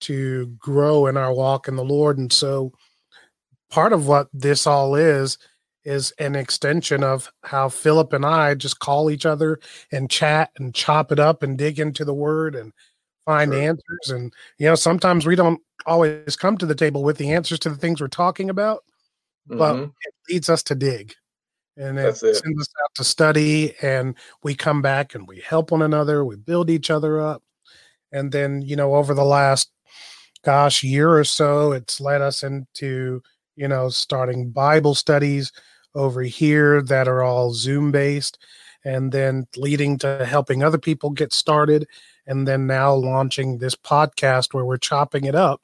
to 0.01 0.47
grow 0.59 1.07
in 1.07 1.17
our 1.17 1.33
walk 1.33 1.67
in 1.67 1.75
the 1.75 1.83
Lord 1.83 2.17
and 2.17 2.31
so 2.31 2.71
part 3.69 3.93
of 3.93 4.07
what 4.07 4.29
this 4.33 4.67
all 4.67 4.95
is 4.95 5.37
is 5.83 6.11
an 6.19 6.35
extension 6.35 7.01
of 7.01 7.31
how 7.43 7.69
Philip 7.69 8.11
and 8.11 8.25
I 8.25 8.55
just 8.55 8.79
call 8.79 9.09
each 9.09 9.25
other 9.25 9.59
and 9.91 10.09
chat 10.09 10.51
and 10.57 10.75
chop 10.75 11.13
it 11.13 11.19
up 11.19 11.43
and 11.43 11.57
dig 11.57 11.79
into 11.79 12.03
the 12.03 12.13
word 12.13 12.55
and 12.55 12.73
find 13.25 13.51
True. 13.51 13.61
answers 13.61 14.09
and 14.09 14.33
you 14.57 14.67
know 14.67 14.75
sometimes 14.75 15.25
we 15.25 15.35
don't 15.35 15.61
always 15.85 16.35
come 16.35 16.57
to 16.57 16.65
the 16.65 16.75
table 16.75 17.03
with 17.03 17.17
the 17.17 17.31
answers 17.31 17.59
to 17.59 17.69
the 17.69 17.75
things 17.75 18.01
we're 18.01 18.07
talking 18.07 18.49
about 18.49 18.83
but 19.47 19.75
Mhm. 19.75 19.93
it 20.05 20.13
leads 20.29 20.49
us 20.49 20.63
to 20.63 20.75
dig 20.75 21.13
and 21.77 21.97
it 21.99 22.03
That's 22.03 22.23
it. 22.23 22.35
sends 22.35 22.61
us 22.61 22.67
out 22.83 22.89
to 22.95 23.03
study 23.03 23.75
and 23.81 24.15
we 24.43 24.55
come 24.55 24.81
back 24.81 25.15
and 25.15 25.27
we 25.27 25.39
help 25.41 25.71
one 25.71 25.81
another 25.81 26.25
we 26.25 26.35
build 26.35 26.69
each 26.69 26.89
other 26.89 27.19
up 27.21 27.43
and 28.11 28.31
then 28.31 28.61
you 28.61 28.75
know 28.75 28.95
over 28.95 29.13
the 29.13 29.23
last 29.25 29.71
gosh 30.43 30.83
year 30.83 31.15
or 31.17 31.23
so 31.23 31.71
it's 31.71 31.99
led 32.01 32.21
us 32.21 32.43
into 32.43 33.21
you 33.55 33.67
know 33.67 33.89
starting 33.89 34.49
bible 34.49 34.95
studies 34.95 35.51
over 35.95 36.21
here 36.21 36.81
that 36.81 37.07
are 37.07 37.23
all 37.23 37.53
zoom 37.53 37.91
based 37.91 38.37
and 38.85 39.11
then 39.11 39.45
leading 39.57 39.97
to 39.97 40.25
helping 40.25 40.63
other 40.63 40.77
people 40.77 41.09
get 41.09 41.33
started 41.33 41.87
and 42.27 42.47
then 42.47 42.67
now 42.67 42.93
launching 42.93 43.57
this 43.57 43.75
podcast 43.75 44.53
where 44.53 44.65
we're 44.65 44.77
chopping 44.77 45.25
it 45.25 45.35
up 45.35 45.61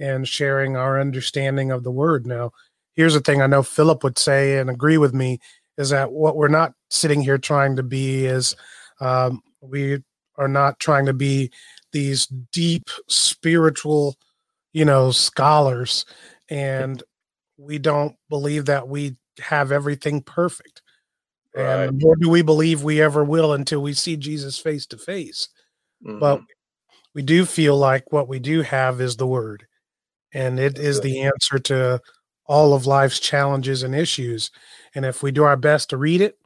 and 0.00 0.26
sharing 0.28 0.76
our 0.76 1.00
understanding 1.00 1.70
of 1.70 1.82
the 1.84 1.90
word 1.90 2.26
now 2.26 2.50
here's 2.98 3.14
the 3.14 3.20
thing 3.20 3.40
i 3.40 3.46
know 3.46 3.62
philip 3.62 4.04
would 4.04 4.18
say 4.18 4.58
and 4.58 4.68
agree 4.68 4.98
with 4.98 5.14
me 5.14 5.38
is 5.78 5.88
that 5.88 6.12
what 6.12 6.36
we're 6.36 6.48
not 6.48 6.74
sitting 6.90 7.22
here 7.22 7.38
trying 7.38 7.76
to 7.76 7.82
be 7.82 8.26
is 8.26 8.54
um, 9.00 9.40
we 9.62 10.02
are 10.36 10.48
not 10.48 10.78
trying 10.80 11.06
to 11.06 11.12
be 11.14 11.50
these 11.92 12.26
deep 12.52 12.90
spiritual 13.08 14.16
you 14.72 14.84
know 14.84 15.10
scholars. 15.10 16.04
And 16.48 17.02
we 17.56 17.78
don't 17.78 18.14
believe 18.28 18.66
that 18.66 18.88
we 18.88 19.16
have 19.40 19.72
everything 19.72 20.22
perfect. 20.22 20.82
Right. 21.54 21.86
and 21.86 21.98
nor 21.98 22.14
do 22.14 22.28
we 22.28 22.42
believe 22.42 22.84
we 22.84 23.00
ever 23.02 23.24
will 23.24 23.54
until 23.54 23.80
we 23.80 23.92
see 23.94 24.16
jesus 24.16 24.58
face 24.58 24.86
to 24.86 24.98
face. 24.98 25.48
But 26.20 26.42
we 27.14 27.22
do 27.22 27.44
feel 27.44 27.76
like 27.76 28.12
what 28.12 28.28
we 28.28 28.38
do 28.38 28.62
have 28.62 29.00
is 29.00 29.16
the 29.16 29.26
word. 29.26 29.66
And 30.32 30.60
it 30.60 30.78
is 30.78 31.00
the 31.00 31.22
answer 31.22 31.58
to 31.58 32.00
all 32.48 32.74
of 32.74 32.86
life's 32.86 33.20
challenges 33.20 33.82
and 33.82 33.94
issues. 33.94 34.50
And 34.94 35.04
if 35.04 35.22
we 35.22 35.30
do 35.30 35.44
our 35.44 35.56
best 35.56 35.90
to 35.90 35.96
read 35.96 36.20
it 36.20 36.38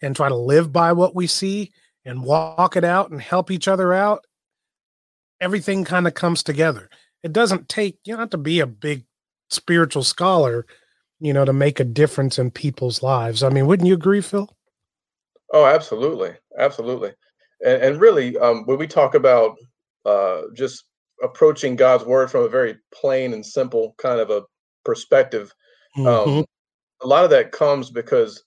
and 0.00 0.14
try 0.14 0.28
to 0.28 0.36
live 0.36 0.72
by 0.72 0.92
what 0.92 1.14
we 1.14 1.26
see 1.26 1.72
and 2.04 2.22
walk 2.22 2.76
it 2.76 2.84
out 2.84 3.10
and 3.10 3.20
help 3.20 3.50
each 3.50 3.66
other 3.66 3.92
out 3.92 4.24
everything 5.40 5.84
kind 5.84 6.06
of 6.06 6.14
comes 6.14 6.42
together. 6.42 6.88
It 7.22 7.32
doesn't 7.32 7.68
take 7.68 7.98
you 8.04 8.12
don't 8.12 8.20
have 8.20 8.30
to 8.30 8.38
be 8.38 8.60
a 8.60 8.66
big 8.66 9.04
spiritual 9.50 10.02
scholar 10.02 10.66
you 11.20 11.32
know 11.32 11.44
to 11.44 11.52
make 11.52 11.80
a 11.80 11.84
difference 11.84 12.38
in 12.38 12.50
people's 12.50 13.02
lives. 13.02 13.42
I 13.42 13.48
mean 13.48 13.66
wouldn't 13.66 13.88
you 13.88 13.94
agree 13.94 14.20
phil? 14.20 14.54
Oh 15.52 15.66
absolutely. 15.66 16.32
Absolutely. 16.58 17.12
And, 17.64 17.82
and 17.82 18.00
really 18.00 18.36
um, 18.38 18.64
when 18.66 18.78
we 18.78 18.86
talk 18.86 19.14
about 19.14 19.56
uh, 20.04 20.42
just 20.54 20.84
approaching 21.22 21.76
god's 21.76 22.04
word 22.04 22.30
from 22.30 22.44
a 22.44 22.48
very 22.48 22.76
plain 22.94 23.32
and 23.32 23.44
simple 23.44 23.94
kind 23.98 24.20
of 24.20 24.30
a 24.30 24.42
perspective 24.86 25.52
um, 25.98 26.04
mm-hmm. 26.04 26.38
um, 26.38 26.44
a 27.02 27.06
lot 27.06 27.24
of 27.24 27.30
that 27.30 27.52
comes 27.52 27.90
because 27.90 28.42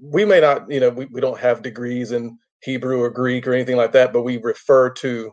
we 0.00 0.24
may 0.24 0.40
not 0.40 0.70
you 0.70 0.80
know 0.80 0.90
we, 0.90 1.04
we 1.06 1.20
don't 1.20 1.38
have 1.38 1.62
degrees 1.62 2.12
in 2.12 2.38
hebrew 2.62 3.00
or 3.00 3.10
greek 3.10 3.46
or 3.46 3.52
anything 3.52 3.76
like 3.76 3.92
that 3.92 4.12
but 4.12 4.22
we 4.22 4.38
refer 4.38 4.88
to 4.88 5.30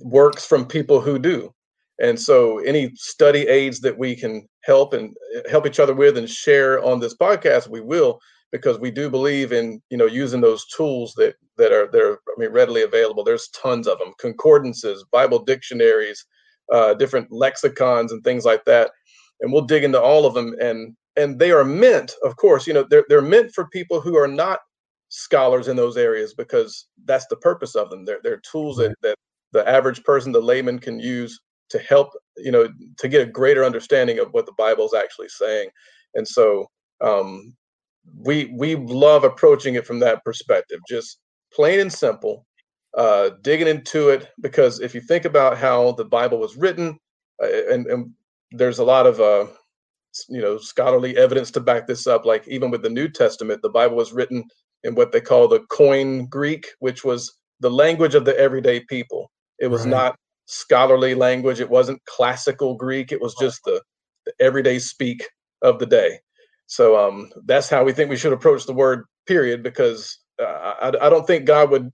works 0.00 0.46
from 0.46 0.64
people 0.64 1.00
who 1.00 1.18
do 1.18 1.52
and 2.00 2.18
so 2.18 2.60
any 2.60 2.92
study 2.94 3.46
aids 3.48 3.80
that 3.80 3.98
we 3.98 4.14
can 4.14 4.46
help 4.62 4.92
and 4.92 5.14
uh, 5.36 5.48
help 5.50 5.66
each 5.66 5.80
other 5.80 5.94
with 5.94 6.16
and 6.16 6.30
share 6.30 6.82
on 6.84 7.00
this 7.00 7.16
podcast 7.16 7.68
we 7.68 7.80
will 7.80 8.20
because 8.52 8.78
we 8.78 8.90
do 8.90 9.08
believe 9.08 9.52
in 9.52 9.80
you 9.90 9.96
know 9.96 10.06
using 10.06 10.40
those 10.40 10.66
tools 10.66 11.14
that 11.16 11.34
that 11.56 11.72
are 11.72 11.88
they're 11.92 12.14
I 12.14 12.34
mean 12.38 12.50
readily 12.50 12.82
available. 12.82 13.24
There's 13.24 13.48
tons 13.48 13.86
of 13.86 13.98
them: 13.98 14.12
concordances, 14.18 15.04
Bible 15.12 15.38
dictionaries, 15.38 16.24
uh, 16.72 16.94
different 16.94 17.30
lexicons, 17.30 18.12
and 18.12 18.22
things 18.24 18.44
like 18.44 18.64
that. 18.64 18.90
And 19.40 19.52
we'll 19.52 19.62
dig 19.62 19.84
into 19.84 20.00
all 20.00 20.26
of 20.26 20.34
them. 20.34 20.54
And 20.60 20.96
and 21.16 21.38
they 21.38 21.50
are 21.50 21.64
meant, 21.64 22.12
of 22.24 22.36
course, 22.36 22.66
you 22.66 22.72
know, 22.72 22.84
they're 22.88 23.04
they're 23.08 23.22
meant 23.22 23.52
for 23.54 23.68
people 23.68 24.00
who 24.00 24.16
are 24.16 24.28
not 24.28 24.60
scholars 25.08 25.68
in 25.68 25.76
those 25.76 25.96
areas 25.96 26.34
because 26.34 26.86
that's 27.04 27.26
the 27.26 27.36
purpose 27.36 27.74
of 27.74 27.90
them. 27.90 28.04
They're 28.04 28.20
they're 28.22 28.40
tools 28.50 28.76
that 28.78 28.94
that 29.02 29.16
the 29.52 29.68
average 29.68 30.02
person, 30.04 30.32
the 30.32 30.40
layman, 30.40 30.78
can 30.78 31.00
use 31.00 31.38
to 31.70 31.78
help 31.78 32.10
you 32.36 32.52
know 32.52 32.68
to 32.98 33.08
get 33.08 33.22
a 33.26 33.30
greater 33.30 33.64
understanding 33.64 34.18
of 34.18 34.28
what 34.32 34.46
the 34.46 34.54
Bible 34.56 34.86
is 34.86 34.94
actually 34.94 35.28
saying. 35.28 35.70
And 36.14 36.26
so 36.26 36.66
um, 37.00 37.54
we 38.16 38.52
we 38.56 38.76
love 38.76 39.24
approaching 39.24 39.74
it 39.74 39.86
from 39.86 39.98
that 40.00 40.24
perspective, 40.24 40.80
just 40.88 41.18
plain 41.52 41.80
and 41.80 41.92
simple, 41.92 42.46
uh, 42.96 43.30
digging 43.42 43.68
into 43.68 44.10
it. 44.10 44.28
Because 44.40 44.80
if 44.80 44.94
you 44.94 45.00
think 45.00 45.24
about 45.24 45.58
how 45.58 45.92
the 45.92 46.04
Bible 46.04 46.38
was 46.38 46.56
written, 46.56 46.98
uh, 47.42 47.48
and, 47.70 47.86
and 47.86 48.12
there's 48.52 48.78
a 48.78 48.84
lot 48.84 49.06
of 49.06 49.20
uh, 49.20 49.46
you 50.28 50.40
know 50.40 50.58
scholarly 50.58 51.16
evidence 51.16 51.50
to 51.52 51.60
back 51.60 51.86
this 51.86 52.06
up. 52.06 52.24
Like 52.24 52.46
even 52.48 52.70
with 52.70 52.82
the 52.82 52.90
New 52.90 53.08
Testament, 53.08 53.62
the 53.62 53.68
Bible 53.68 53.96
was 53.96 54.12
written 54.12 54.44
in 54.84 54.94
what 54.94 55.12
they 55.12 55.20
call 55.20 55.48
the 55.48 55.60
Koine 55.70 56.28
Greek, 56.28 56.66
which 56.78 57.04
was 57.04 57.38
the 57.60 57.70
language 57.70 58.14
of 58.14 58.24
the 58.24 58.38
everyday 58.38 58.80
people. 58.80 59.30
It 59.58 59.68
was 59.68 59.82
right. 59.82 59.90
not 59.90 60.16
scholarly 60.46 61.14
language. 61.14 61.60
It 61.60 61.70
wasn't 61.70 62.04
classical 62.06 62.74
Greek. 62.74 63.12
It 63.12 63.20
was 63.20 63.34
just 63.38 63.60
the, 63.64 63.80
the 64.26 64.32
everyday 64.40 64.78
speak 64.78 65.28
of 65.62 65.78
the 65.78 65.86
day. 65.86 66.18
So 66.66 66.96
um, 66.96 67.30
that's 67.44 67.68
how 67.68 67.84
we 67.84 67.92
think 67.92 68.10
we 68.10 68.16
should 68.16 68.32
approach 68.32 68.66
the 68.66 68.72
word. 68.72 69.04
Period. 69.26 69.62
Because 69.62 70.18
uh, 70.42 70.74
I, 70.80 70.88
I 70.88 71.10
don't 71.10 71.26
think 71.26 71.44
God 71.44 71.70
would 71.70 71.90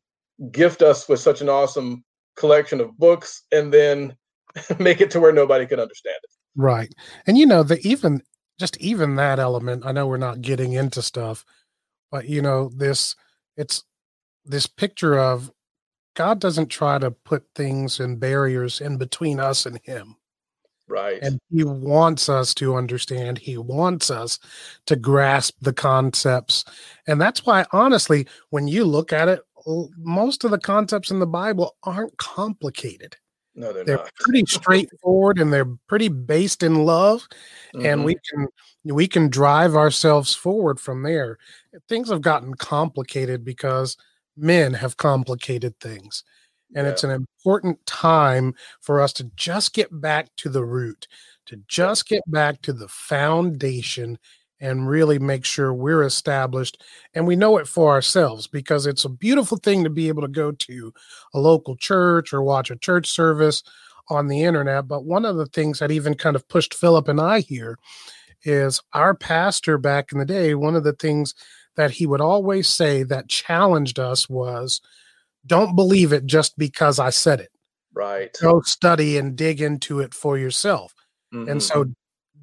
gift 0.53 0.83
us 0.83 1.09
with 1.09 1.21
such 1.21 1.41
an 1.41 1.49
awesome 1.49 2.05
collection 2.37 2.81
of 2.81 2.97
books 2.99 3.43
and 3.53 3.73
then 3.73 4.17
make 4.79 5.01
it 5.01 5.11
to 5.11 5.21
where 5.21 5.33
nobody 5.33 5.67
could 5.67 5.81
understand 5.81 6.17
it. 6.23 6.31
Right. 6.57 6.93
And 7.27 7.37
you 7.37 7.47
know, 7.47 7.63
the 7.63 7.79
even 7.87 8.23
just 8.59 8.77
even 8.79 9.17
that 9.17 9.39
element, 9.39 9.85
I 9.87 9.93
know 9.93 10.07
we're 10.07 10.17
not 10.17 10.41
getting 10.41 10.73
into 10.73 11.03
stuff, 11.03 11.45
but 12.11 12.29
you 12.29 12.43
know, 12.43 12.71
this 12.75 13.15
it's 13.57 13.85
this 14.45 14.67
picture 14.67 15.19
of 15.19 15.53
God 16.15 16.41
doesn't 16.41 16.69
try 16.69 16.99
to 16.99 17.11
put 17.11 17.45
things 17.55 18.01
and 18.01 18.19
barriers 18.19 18.81
in 18.81 18.97
between 18.97 19.39
us 19.39 19.67
and 19.67 19.79
him. 19.85 20.17
Right. 20.89 21.19
And 21.21 21.39
he 21.51 21.65
wants 21.65 22.29
us 22.29 22.55
to 22.55 22.77
understand. 22.77 23.39
He 23.39 23.59
wants 23.59 24.11
us 24.11 24.39
to 24.87 24.97
grasp 24.97 25.57
the 25.61 25.73
concepts. 25.73 26.65
And 27.07 27.21
that's 27.21 27.45
why, 27.45 27.67
honestly, 27.73 28.27
when 28.51 28.69
you 28.69 28.85
look 28.85 29.13
at 29.13 29.29
it, 29.29 29.41
most 29.99 30.45
of 30.45 30.53
the 30.53 30.59
concepts 30.59 31.11
in 31.11 31.19
the 31.19 31.27
Bible 31.27 31.77
aren't 31.83 32.17
complicated. 32.19 33.17
No, 33.57 33.73
they're, 33.73 33.85
they're 33.85 34.09
pretty 34.21 34.45
straightforward 34.47 35.39
and 35.39 35.53
they're 35.53 35.65
pretty 35.89 36.09
based 36.09 36.63
in 36.63 36.85
love. 36.85 37.27
Mm-hmm. 37.75 37.87
And 37.87 38.05
we 38.05 38.17
can 38.31 38.49
we 38.85 39.09
can 39.09 39.29
drive 39.29 39.75
ourselves 39.75 40.35
forward 40.35 40.79
from 40.79 41.03
there. 41.03 41.39
Things 41.89 42.11
have 42.11 42.21
gotten 42.21 42.55
complicated 42.55 43.45
because 43.45 43.97
men 44.37 44.75
have 44.75 44.97
complicated 44.97 45.79
things. 45.81 46.23
And 46.75 46.87
yeah. 46.87 46.93
it's 46.93 47.05
an 47.05 47.11
important 47.11 47.85
time 47.87 48.55
for 48.81 49.01
us 49.01 49.13
to 49.15 49.31
just 49.37 49.73
get 49.73 50.01
back 50.01 50.29
to 50.37 50.49
the 50.49 50.65
root, 50.65 51.09
to 51.47 51.57
just 51.69 52.09
get 52.09 52.23
back 52.31 52.61
to 52.63 52.73
the 52.73 52.89
foundation 52.89 54.19
and 54.61 54.89
really 54.89 55.19
make 55.19 55.45
sure 55.45 55.73
we're 55.73 56.03
established 56.03 56.83
and 57.15 57.27
we 57.27 57.37
know 57.37 57.59
it 57.59 57.69
for 57.69 57.93
ourselves 57.93 58.47
because 58.47 58.87
it's 58.87 59.05
a 59.05 59.11
beautiful 59.11 59.59
thing 59.59 59.85
to 59.85 59.91
be 59.91 60.09
able 60.09 60.23
to 60.23 60.29
go 60.29 60.51
to 60.51 60.93
a 61.35 61.39
local 61.39 61.77
church 61.77 62.33
or 62.33 62.43
watch 62.43 62.71
a 62.71 62.77
church 62.77 63.07
service 63.07 63.63
on 64.09 64.29
the 64.29 64.43
internet. 64.43 64.89
But 64.89 65.05
one 65.05 65.25
of 65.25 65.37
the 65.37 65.47
things 65.47 65.79
that 65.79 65.91
even 65.91 66.15
kind 66.15 66.37
of 66.37 66.49
pushed 66.49 66.75
Philip 66.75 67.09
and 67.09 67.21
I 67.21 67.41
here 67.41 67.79
is 68.45 68.81
our 68.93 69.15
pastor 69.15 69.79
back 69.79 70.13
in 70.13 70.19
the 70.19 70.25
day, 70.25 70.55
one 70.55 70.77
of 70.77 70.85
the 70.85 70.93
things 70.93 71.35
that 71.77 71.91
he 71.91 72.07
would 72.07 72.21
always 72.21 72.69
say 72.69 73.03
that 73.03 73.29
challenged 73.29 73.99
us 73.99 74.29
was 74.29 74.81
don't 75.45 75.77
believe 75.77 76.13
it 76.13 76.27
just 76.27 76.57
because 76.57 76.99
I 76.99 77.11
said 77.11 77.41
it. 77.41 77.51
Right. 77.93 78.37
Go 78.41 78.61
study 78.63 79.17
and 79.17 79.37
dig 79.37 79.61
into 79.61 80.01
it 80.01 80.15
for 80.15 80.39
yourself. 80.39 80.95
Mm-hmm. 81.33 81.51
And 81.51 81.63
so 81.63 81.87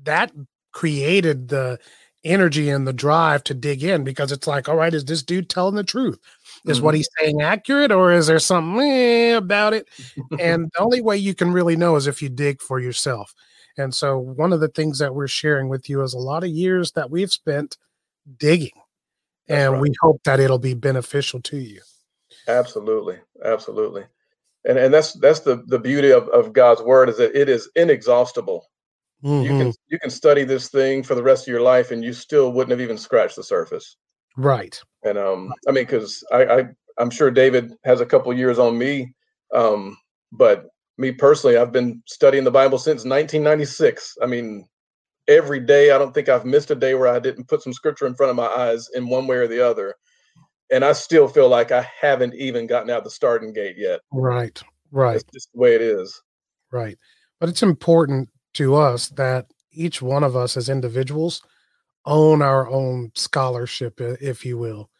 that 0.04 0.32
created 0.72 1.48
the 1.50 1.80
energy 2.24 2.70
and 2.70 2.88
the 2.88 2.94
drive 2.94 3.44
to 3.46 3.54
dig 3.54 3.84
in 3.84 4.04
because 4.04 4.32
it's 4.32 4.48
like, 4.48 4.70
all 4.70 4.76
right, 4.76 4.94
is 4.94 5.06
this 5.06 5.24
dude 5.24 5.50
telling 5.50 5.76
the 5.76 5.84
truth? 5.84 6.20
Is 6.66 6.78
mm-hmm. 6.78 6.86
what 6.86 6.96
he's 6.96 7.10
saying 7.20 7.42
accurate 7.42 7.92
or 7.92 8.12
is 8.12 8.28
there 8.28 8.40
something 8.40 8.82
eh, 8.82 9.36
about 9.36 9.74
it? 9.74 9.88
and 10.40 10.72
the 10.74 10.82
only 10.82 11.02
way 11.02 11.18
you 11.18 11.36
can 11.36 11.52
really 11.52 11.76
know 11.76 11.96
is 11.96 12.08
if 12.08 12.22
you 12.22 12.30
dig 12.30 12.62
for 12.62 12.80
yourself. 12.80 13.34
And 13.78 13.94
so, 13.94 14.18
one 14.18 14.54
of 14.54 14.60
the 14.60 14.68
things 14.68 15.00
that 15.00 15.16
we're 15.16 15.28
sharing 15.28 15.68
with 15.68 15.90
you 15.90 16.04
is 16.04 16.14
a 16.14 16.20
lot 16.20 16.44
of 16.44 16.50
years 16.50 16.92
that 16.92 17.10
we've 17.10 17.32
spent 17.32 17.78
digging, 18.38 18.80
That's 19.48 19.64
and 19.64 19.74
right. 19.74 19.82
we 19.82 19.94
hope 20.02 20.22
that 20.26 20.40
it'll 20.40 20.60
be 20.60 20.76
beneficial 20.76 21.42
to 21.42 21.58
you. 21.58 21.82
Absolutely, 22.48 23.18
absolutely, 23.44 24.04
and 24.66 24.78
and 24.78 24.94
that's 24.94 25.14
that's 25.14 25.40
the 25.40 25.64
the 25.68 25.80
beauty 25.80 26.12
of, 26.12 26.28
of 26.30 26.54
God's 26.54 26.82
word 26.82 27.10
is 27.10 27.18
that 27.18 27.36
it 27.36 27.50
is 27.50 27.68
inexhaustible. 27.76 28.70
Mm-hmm. 29.24 29.44
You 29.44 29.50
can 29.50 29.68
mm-hmm. 29.70 29.72
you 29.88 30.00
can 30.00 30.10
study 30.10 30.44
this 30.44 30.70
thing 30.70 31.04
for 31.04 31.16
the 31.16 31.24
rest 31.24 31.48
of 31.48 31.52
your 31.52 31.62
life, 31.62 31.92
and 31.92 32.04
you 32.04 32.14
still 32.14 32.52
wouldn't 32.52 32.72
have 32.72 32.82
even 32.82 32.98
scratched 32.98 33.36
the 33.36 33.44
surface. 33.44 33.98
Right. 34.38 34.80
And 35.04 35.18
um, 35.18 35.54
I 35.68 35.72
mean, 35.72 35.86
because 35.86 36.24
I, 36.32 36.46
I 36.46 36.64
I'm 36.98 37.10
sure 37.10 37.32
David 37.32 37.74
has 37.84 38.02
a 38.02 38.06
couple 38.06 38.34
years 38.34 38.60
on 38.60 38.78
me, 38.78 39.14
um, 39.54 39.98
but 40.32 40.66
me 40.98 41.12
personally, 41.12 41.58
I've 41.58 41.72
been 41.72 42.02
studying 42.06 42.44
the 42.44 42.52
Bible 42.52 42.78
since 42.78 43.06
1996. 43.06 44.18
I 44.22 44.26
mean, 44.26 44.68
every 45.28 45.60
day. 45.60 45.92
I 45.92 45.98
don't 45.98 46.14
think 46.14 46.30
I've 46.30 46.46
missed 46.46 46.72
a 46.72 46.76
day 46.76 46.96
where 46.96 47.08
I 47.08 47.20
didn't 47.20 47.48
put 47.48 47.62
some 47.62 47.74
scripture 47.74 48.08
in 48.08 48.16
front 48.16 48.30
of 48.30 48.36
my 48.36 48.48
eyes 48.48 48.88
in 48.94 49.08
one 49.08 49.28
way 49.28 49.38
or 49.38 49.48
the 49.48 49.66
other 49.66 49.96
and 50.74 50.84
I 50.84 50.94
still 50.94 51.28
feel 51.28 51.50
like 51.50 51.72
I 51.72 51.88
haven't 52.02 52.34
even 52.34 52.66
gotten 52.66 52.90
out 52.90 53.04
the 53.04 53.10
starting 53.10 53.54
gate 53.54 53.76
yet. 53.78 54.02
Right, 54.12 54.62
right. 54.92 55.16
It's 55.18 55.26
just 55.32 55.50
the 55.54 55.60
way 55.60 55.76
it 55.76 55.82
is. 55.82 56.22
Right, 56.72 56.98
but 57.40 57.48
it's 57.48 57.64
important 57.64 58.30
to 58.54 58.76
us 58.76 59.10
that 59.10 59.48
each 59.72 60.02
one 60.02 60.24
of 60.24 60.36
us 60.36 60.56
as 60.58 60.70
individuals 60.70 61.42
own 62.06 62.42
our 62.42 62.70
own 62.70 63.12
scholarship, 63.16 64.00
if 64.00 64.46
you 64.46 64.58
will. 64.58 64.90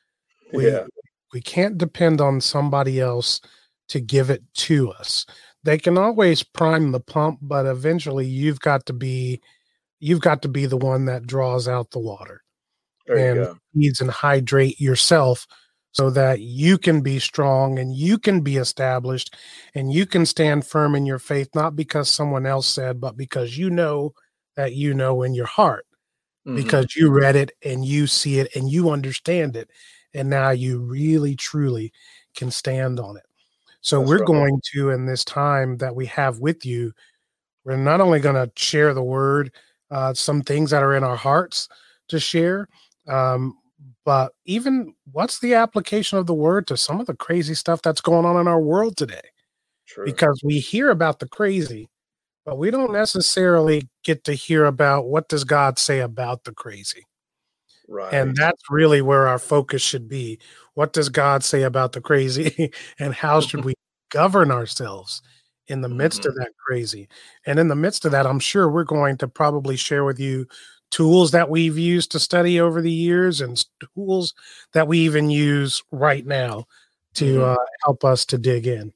We, 0.54 0.68
yeah. 0.68 0.86
we 1.34 1.42
can't 1.42 1.80
depend 1.80 2.22
on 2.22 2.40
somebody 2.40 3.00
else 3.00 3.42
to 3.88 4.00
give 4.00 4.30
it 4.30 4.44
to 4.54 4.92
us. 4.92 5.26
They 5.64 5.80
can 5.80 5.98
always 5.98 6.44
prime 6.44 6.92
the 6.92 7.00
pump, 7.00 7.40
but 7.42 7.66
eventually 7.66 8.28
you've 8.28 8.60
got 8.60 8.86
to 8.86 8.94
be 8.94 9.42
you've 10.00 10.22
got 10.22 10.42
to 10.44 10.48
be 10.48 10.68
the 10.68 10.78
one 10.78 11.06
that 11.06 11.26
draws 11.26 11.68
out 11.68 11.90
the 11.90 12.00
water 12.00 12.44
There 13.08 13.42
and 13.42 13.60
feeds 13.74 14.00
and 14.00 14.12
hydrate 14.12 14.80
yourself 14.80 15.48
so 15.94 16.10
that 16.12 16.42
you 16.42 16.78
can 16.78 17.02
be 17.02 17.20
strong 17.20 17.80
and 17.80 17.96
you 17.96 18.18
can 18.20 18.42
be 18.42 18.58
established 18.58 19.36
and 19.76 19.94
you 19.94 20.06
can 20.06 20.26
stand 20.26 20.66
firm 20.68 20.96
in 20.96 21.06
your 21.06 21.20
faith, 21.20 21.50
not 21.56 21.76
because 21.76 22.10
someone 22.10 22.46
else 22.46 22.68
said, 22.68 23.00
but 23.02 23.18
because 23.18 23.58
you 23.58 23.70
know 23.70 24.14
that 24.58 24.74
you 24.74 24.94
know 24.94 25.24
in 25.24 25.34
your 25.34 25.46
heart 25.48 25.86
Mhm. 26.46 26.56
because 26.56 26.96
you 26.96 27.12
read 27.12 27.36
it 27.36 27.52
and 27.64 27.86
you 27.86 28.08
see 28.08 28.40
it 28.40 28.56
and 28.56 28.70
you 28.72 28.90
understand 28.92 29.56
it. 29.56 29.70
And 30.14 30.30
now 30.30 30.52
you 30.52 30.80
really, 30.80 31.36
truly 31.36 31.92
can 32.36 32.52
stand 32.52 33.00
on 33.00 33.18
it. 33.18 33.24
So 33.82 34.00
That's 34.00 34.10
we're 34.10 34.20
right. 34.20 34.28
going 34.28 34.62
to, 34.74 34.92
in 34.92 35.06
this 35.06 35.26
time 35.26 35.78
that 35.78 35.96
we 35.96 36.06
have 36.08 36.40
with 36.40 36.66
you, 36.66 36.94
we're 37.66 37.78
not 37.78 38.02
only 38.02 38.20
going 38.20 38.36
to 38.36 38.52
share 38.56 38.94
the 38.94 39.04
word, 39.04 39.52
uh, 39.92 40.14
some 40.14 40.42
things 40.42 40.72
that 40.72 40.84
are 40.84 40.96
in 40.96 41.04
our 41.04 41.16
hearts 41.18 41.70
to 42.10 42.20
share, 42.20 42.68
um, 43.08 43.58
but 44.06 44.34
even 44.46 44.94
what's 45.12 45.40
the 45.40 45.54
application 45.54 46.18
of 46.18 46.28
the 46.28 46.34
word 46.34 46.68
to 46.68 46.78
some 46.78 47.00
of 47.00 47.08
the 47.08 47.16
crazy 47.16 47.54
stuff 47.54 47.82
that's 47.82 48.02
going 48.02 48.26
on 48.26 48.40
in 48.40 48.48
our 48.48 48.60
world 48.60 48.98
today? 48.98 49.22
True. 49.88 50.06
because 50.06 50.42
we 50.44 50.60
hear 50.60 50.90
about 50.90 51.20
the 51.20 51.28
crazy 51.28 51.90
but 52.46 52.58
we 52.58 52.72
don't 52.72 52.92
necessarily 52.92 53.88
get 54.04 54.24
to 54.24 54.34
hear 54.34 54.66
about 54.66 55.06
what 55.06 55.28
does 55.28 55.44
god 55.44 55.78
say 55.78 56.00
about 56.00 56.46
the 56.46 56.54
crazy 56.54 57.06
right. 57.88 58.14
and 58.14 58.36
that's 58.36 58.62
really 58.70 59.02
where 59.02 59.28
our 59.28 59.38
focus 59.38 59.82
should 59.82 60.08
be 60.08 60.40
what 60.74 60.94
does 60.94 61.10
god 61.10 61.44
say 61.44 61.64
about 61.64 61.92
the 61.92 62.02
crazy 62.02 62.72
and 63.00 63.14
how 63.14 63.42
should 63.42 63.66
we 63.66 63.74
govern 64.10 64.52
ourselves 64.52 65.22
in 65.68 65.82
the 65.82 65.90
midst 65.90 66.26
of 66.26 66.32
mm-hmm. 66.32 66.44
that 66.44 66.52
crazy 66.66 67.08
and 67.46 67.60
in 67.60 67.68
the 67.68 67.76
midst 67.76 68.06
of 68.06 68.12
that 68.12 68.26
i'm 68.26 68.40
sure 68.40 68.70
we're 68.70 68.84
going 68.84 69.18
to 69.18 69.28
probably 69.28 69.76
share 69.76 70.06
with 70.06 70.20
you 70.20 70.48
tools 70.94 71.32
that 71.32 71.50
we've 71.50 71.78
used 71.78 72.12
to 72.12 72.20
study 72.20 72.60
over 72.60 72.82
the 72.82 72.92
years 72.92 73.42
and 73.42 73.66
tools 73.96 74.34
that 74.74 74.88
we 74.88 75.00
even 75.00 75.30
use 75.30 75.82
right 75.92 76.26
now 76.26 76.66
to 77.16 77.40
Mhm. 77.40 77.56
uh, 77.56 77.66
help 77.84 78.06
us 78.06 78.26
to 78.26 78.38
dig 78.38 78.68
in 78.68 78.94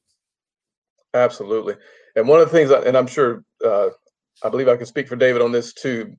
Absolutely. 1.14 1.74
And 2.16 2.28
one 2.28 2.38
of 2.40 2.46
the 2.50 2.52
things, 2.52 2.70
and 2.70 2.96
I'm 2.96 3.06
sure, 3.06 3.42
uh, 3.64 3.88
I 4.42 4.48
believe 4.50 4.68
I 4.68 4.76
can 4.76 4.86
speak 4.86 5.08
for 5.08 5.16
David 5.16 5.40
on 5.42 5.52
this 5.52 5.72
too. 5.72 6.14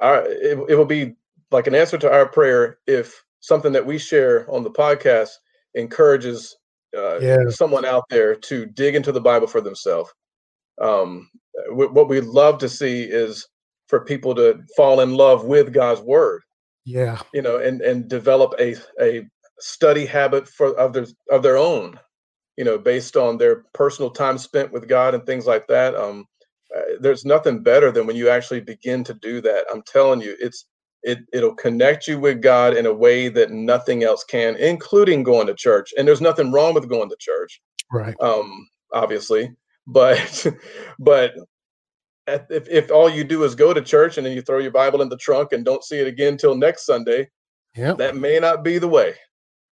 Our, 0.00 0.24
it, 0.24 0.56
it 0.68 0.74
will 0.76 0.84
be 0.86 1.14
like 1.50 1.66
an 1.66 1.74
answer 1.74 1.98
to 1.98 2.10
our 2.10 2.26
prayer 2.26 2.78
if 2.86 3.22
something 3.40 3.72
that 3.72 3.84
we 3.84 3.98
share 3.98 4.48
on 4.50 4.62
the 4.62 4.70
podcast 4.70 5.30
encourages 5.74 6.56
uh, 6.96 7.18
Yeah. 7.18 7.48
someone 7.50 7.84
out 7.84 8.04
there 8.08 8.34
to 8.34 8.66
dig 8.66 8.94
into 8.94 9.12
the 9.12 9.20
Bible 9.20 9.46
for 9.46 9.60
themselves. 9.60 10.10
Um, 10.80 11.28
wh- 11.68 11.92
what 11.92 12.08
we 12.08 12.20
love 12.20 12.58
to 12.58 12.68
see 12.68 13.02
is 13.02 13.46
for 13.90 14.04
people 14.04 14.34
to 14.36 14.62
fall 14.76 15.00
in 15.00 15.14
love 15.14 15.44
with 15.44 15.74
God's 15.74 16.00
word, 16.00 16.42
yeah 16.84 17.20
you 17.34 17.42
know, 17.42 17.58
and 17.58 17.82
and 17.82 18.08
develop 18.08 18.54
a 18.58 18.76
a 19.00 19.26
study 19.58 20.06
habit 20.06 20.48
for 20.48 20.78
of 20.78 20.94
their 20.94 21.06
of 21.30 21.42
their 21.42 21.58
own 21.58 21.98
you 22.60 22.64
know, 22.64 22.76
based 22.76 23.16
on 23.16 23.38
their 23.38 23.64
personal 23.72 24.10
time 24.10 24.36
spent 24.36 24.70
with 24.70 24.86
God 24.86 25.14
and 25.14 25.24
things 25.24 25.46
like 25.46 25.66
that. 25.68 25.94
Um, 25.94 26.26
uh, 26.76 26.96
there's 27.00 27.24
nothing 27.24 27.62
better 27.62 27.90
than 27.90 28.06
when 28.06 28.16
you 28.16 28.28
actually 28.28 28.60
begin 28.60 29.02
to 29.04 29.14
do 29.14 29.40
that. 29.40 29.64
I'm 29.72 29.82
telling 29.82 30.20
you, 30.20 30.36
it's 30.38 30.66
it 31.02 31.20
it'll 31.32 31.54
connect 31.54 32.06
you 32.06 32.20
with 32.20 32.42
God 32.42 32.76
in 32.76 32.84
a 32.84 32.92
way 32.92 33.30
that 33.30 33.50
nothing 33.50 34.04
else 34.04 34.24
can, 34.24 34.56
including 34.56 35.22
going 35.22 35.46
to 35.46 35.54
church. 35.54 35.94
And 35.96 36.06
there's 36.06 36.20
nothing 36.20 36.52
wrong 36.52 36.74
with 36.74 36.90
going 36.90 37.08
to 37.08 37.16
church, 37.18 37.62
right 37.90 38.14
um, 38.20 38.68
obviously, 38.92 39.50
but 39.86 40.46
but 40.98 41.32
if 42.50 42.68
if 42.68 42.90
all 42.90 43.08
you 43.10 43.24
do 43.24 43.44
is 43.44 43.54
go 43.54 43.72
to 43.72 43.80
church 43.80 44.16
and 44.16 44.26
then 44.26 44.34
you 44.34 44.42
throw 44.42 44.58
your 44.58 44.70
Bible 44.70 45.02
in 45.02 45.08
the 45.08 45.16
trunk 45.16 45.52
and 45.52 45.64
don't 45.64 45.84
see 45.84 45.98
it 45.98 46.06
again 46.06 46.36
till 46.36 46.54
next 46.54 46.86
Sunday, 46.86 47.28
yeah 47.76 47.94
that 47.94 48.16
may 48.16 48.38
not 48.38 48.64
be 48.64 48.78
the 48.78 48.88
way. 48.88 49.14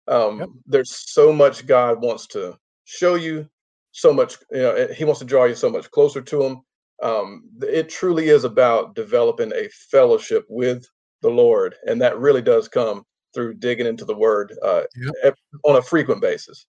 Um, 0.07 0.39
Yep. 0.39 0.49
There's 0.65 1.11
so 1.11 1.31
much 1.31 1.65
God 1.65 2.01
wants 2.01 2.27
to 2.27 2.57
show 2.85 3.15
you, 3.15 3.47
so 3.91 4.11
much, 4.13 4.37
you 4.51 4.57
know, 4.59 4.71
eh, 4.71 4.93
He 4.93 5.05
wants 5.05 5.19
to 5.19 5.25
draw 5.25 5.45
you 5.45 5.55
so 5.55 5.69
much 5.69 5.89
closer 5.91 6.21
to 6.21 6.43
Him. 6.43 6.61
Um, 7.01 7.43
it 7.61 7.89
truly 7.89 8.29
is 8.29 8.43
about 8.43 8.95
developing 8.95 9.51
a 9.53 9.69
fellowship 9.91 10.45
with 10.49 10.85
the 11.21 11.29
Lord, 11.29 11.75
and 11.85 12.01
that 12.01 12.17
really 12.19 12.41
does 12.41 12.67
come 12.67 13.03
through 13.33 13.55
digging 13.55 13.87
into 13.87 14.05
the 14.05 14.15
Word 14.15 14.53
uh, 14.61 14.83
Yep. 15.23 15.35
on 15.63 15.77
a 15.77 15.81
frequent 15.81 16.21
basis. 16.21 16.65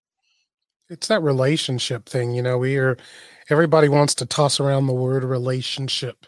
It's 0.90 1.08
that 1.08 1.22
relationship 1.22 2.06
thing 2.08 2.34
you 2.34 2.42
know 2.42 2.58
we 2.58 2.76
are 2.76 2.96
everybody 3.50 3.88
wants 3.88 4.14
to 4.14 4.26
toss 4.26 4.60
around 4.60 4.86
the 4.86 4.92
word 4.92 5.24
relationship 5.24 6.26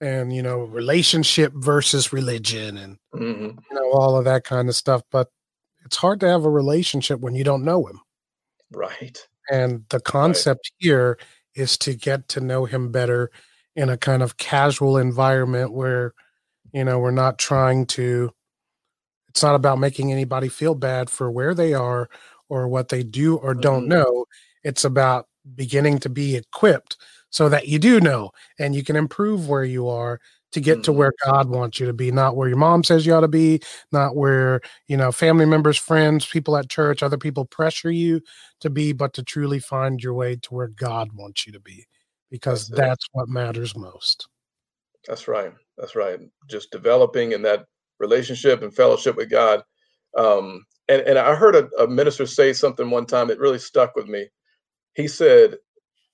and 0.00 0.34
you 0.34 0.42
know 0.42 0.60
relationship 0.60 1.52
versus 1.54 2.12
religion 2.12 2.76
and 2.76 2.98
hmm 3.12 3.44
you 3.70 3.72
know 3.72 3.90
all 3.92 4.16
of 4.16 4.24
that 4.24 4.44
kind 4.44 4.68
of 4.68 4.76
stuff 4.76 5.02
but 5.10 5.28
it's 5.84 5.96
hard 5.96 6.20
to 6.20 6.28
have 6.28 6.44
a 6.44 6.50
relationship 6.50 7.20
when 7.20 7.36
you 7.36 7.44
don't 7.44 7.64
know 7.64 7.86
him. 7.86 8.00
Right. 8.72 9.16
and 9.50 9.84
the 9.90 10.00
concept 10.00 10.72
here 10.78 11.16
is 11.54 11.78
to 11.78 11.94
get 11.94 12.28
to 12.30 12.40
know 12.40 12.64
him 12.64 12.90
better 12.90 13.30
in 13.76 13.88
a 13.88 13.96
kind 13.96 14.22
of 14.22 14.36
casual 14.36 14.98
environment 14.98 15.72
where 15.72 16.12
you 16.72 16.84
know 16.84 16.98
we're 16.98 17.12
not 17.12 17.38
trying 17.38 17.86
to 17.86 18.32
it's 19.28 19.42
not 19.42 19.54
about 19.54 19.78
making 19.78 20.10
anybody 20.12 20.48
feel 20.48 20.74
bad 20.74 21.08
for 21.08 21.30
where 21.30 21.54
they 21.54 21.74
are 21.74 22.08
or 22.48 22.68
what 22.68 22.88
they 22.88 23.02
do 23.02 23.36
or 23.36 23.54
don't 23.54 23.84
Mhm. 23.84 23.88
know 23.88 24.24
it's 24.64 24.84
about 24.84 25.28
beginning 25.54 25.98
to 26.00 26.08
be 26.08 26.36
equipped 26.36 26.96
so 27.30 27.48
that 27.48 27.68
you 27.68 27.78
do 27.78 28.00
know 28.00 28.30
and 28.58 28.74
you 28.74 28.82
can 28.82 28.96
improve 28.96 29.48
where 29.48 29.64
you 29.64 29.88
are 29.88 30.20
to 30.52 30.60
get 30.60 30.82
to 30.84 30.90
Mhm. 30.92 30.96
where 30.96 31.12
God 31.24 31.48
wants 31.48 31.78
you 31.80 31.86
to 31.86 31.92
be 31.92 32.10
not 32.10 32.36
where 32.36 32.48
your 32.48 32.56
mom 32.56 32.82
says 32.84 33.04
you 33.04 33.14
ought 33.14 33.20
to 33.20 33.28
be 33.28 33.60
not 33.92 34.16
where 34.16 34.60
you 34.88 34.96
know 34.96 35.12
family 35.12 35.44
members 35.46 35.76
friends 35.76 36.26
people 36.26 36.56
at 36.56 36.68
church 36.68 37.02
other 37.02 37.18
people 37.18 37.44
pressure 37.44 37.90
you 37.90 38.20
to 38.60 38.70
be 38.70 38.92
but 38.92 39.12
to 39.14 39.22
truly 39.22 39.58
find 39.58 40.02
your 40.02 40.14
way 40.14 40.36
to 40.36 40.54
where 40.54 40.68
God 40.68 41.12
wants 41.12 41.46
you 41.46 41.52
to 41.52 41.60
be 41.60 41.86
because 42.30 42.68
That's 42.68 42.80
that's 42.80 43.08
what 43.12 43.28
matters 43.28 43.76
most 43.76 44.28
That's 45.06 45.28
right. 45.28 45.52
That's 45.78 45.94
right. 45.94 46.18
Just 46.48 46.72
developing 46.72 47.32
in 47.32 47.42
that 47.42 47.66
relationship 48.00 48.62
and 48.62 48.74
fellowship 48.74 49.14
with 49.16 49.30
God. 49.30 49.62
Um, 50.16 50.64
and, 50.88 51.02
and 51.02 51.18
I 51.18 51.34
heard 51.34 51.56
a, 51.56 51.68
a 51.82 51.88
minister 51.88 52.26
say 52.26 52.52
something 52.52 52.90
one 52.90 53.06
time 53.06 53.28
that 53.28 53.38
really 53.38 53.58
stuck 53.58 53.96
with 53.96 54.06
me. 54.06 54.28
He 54.94 55.08
said, 55.08 55.56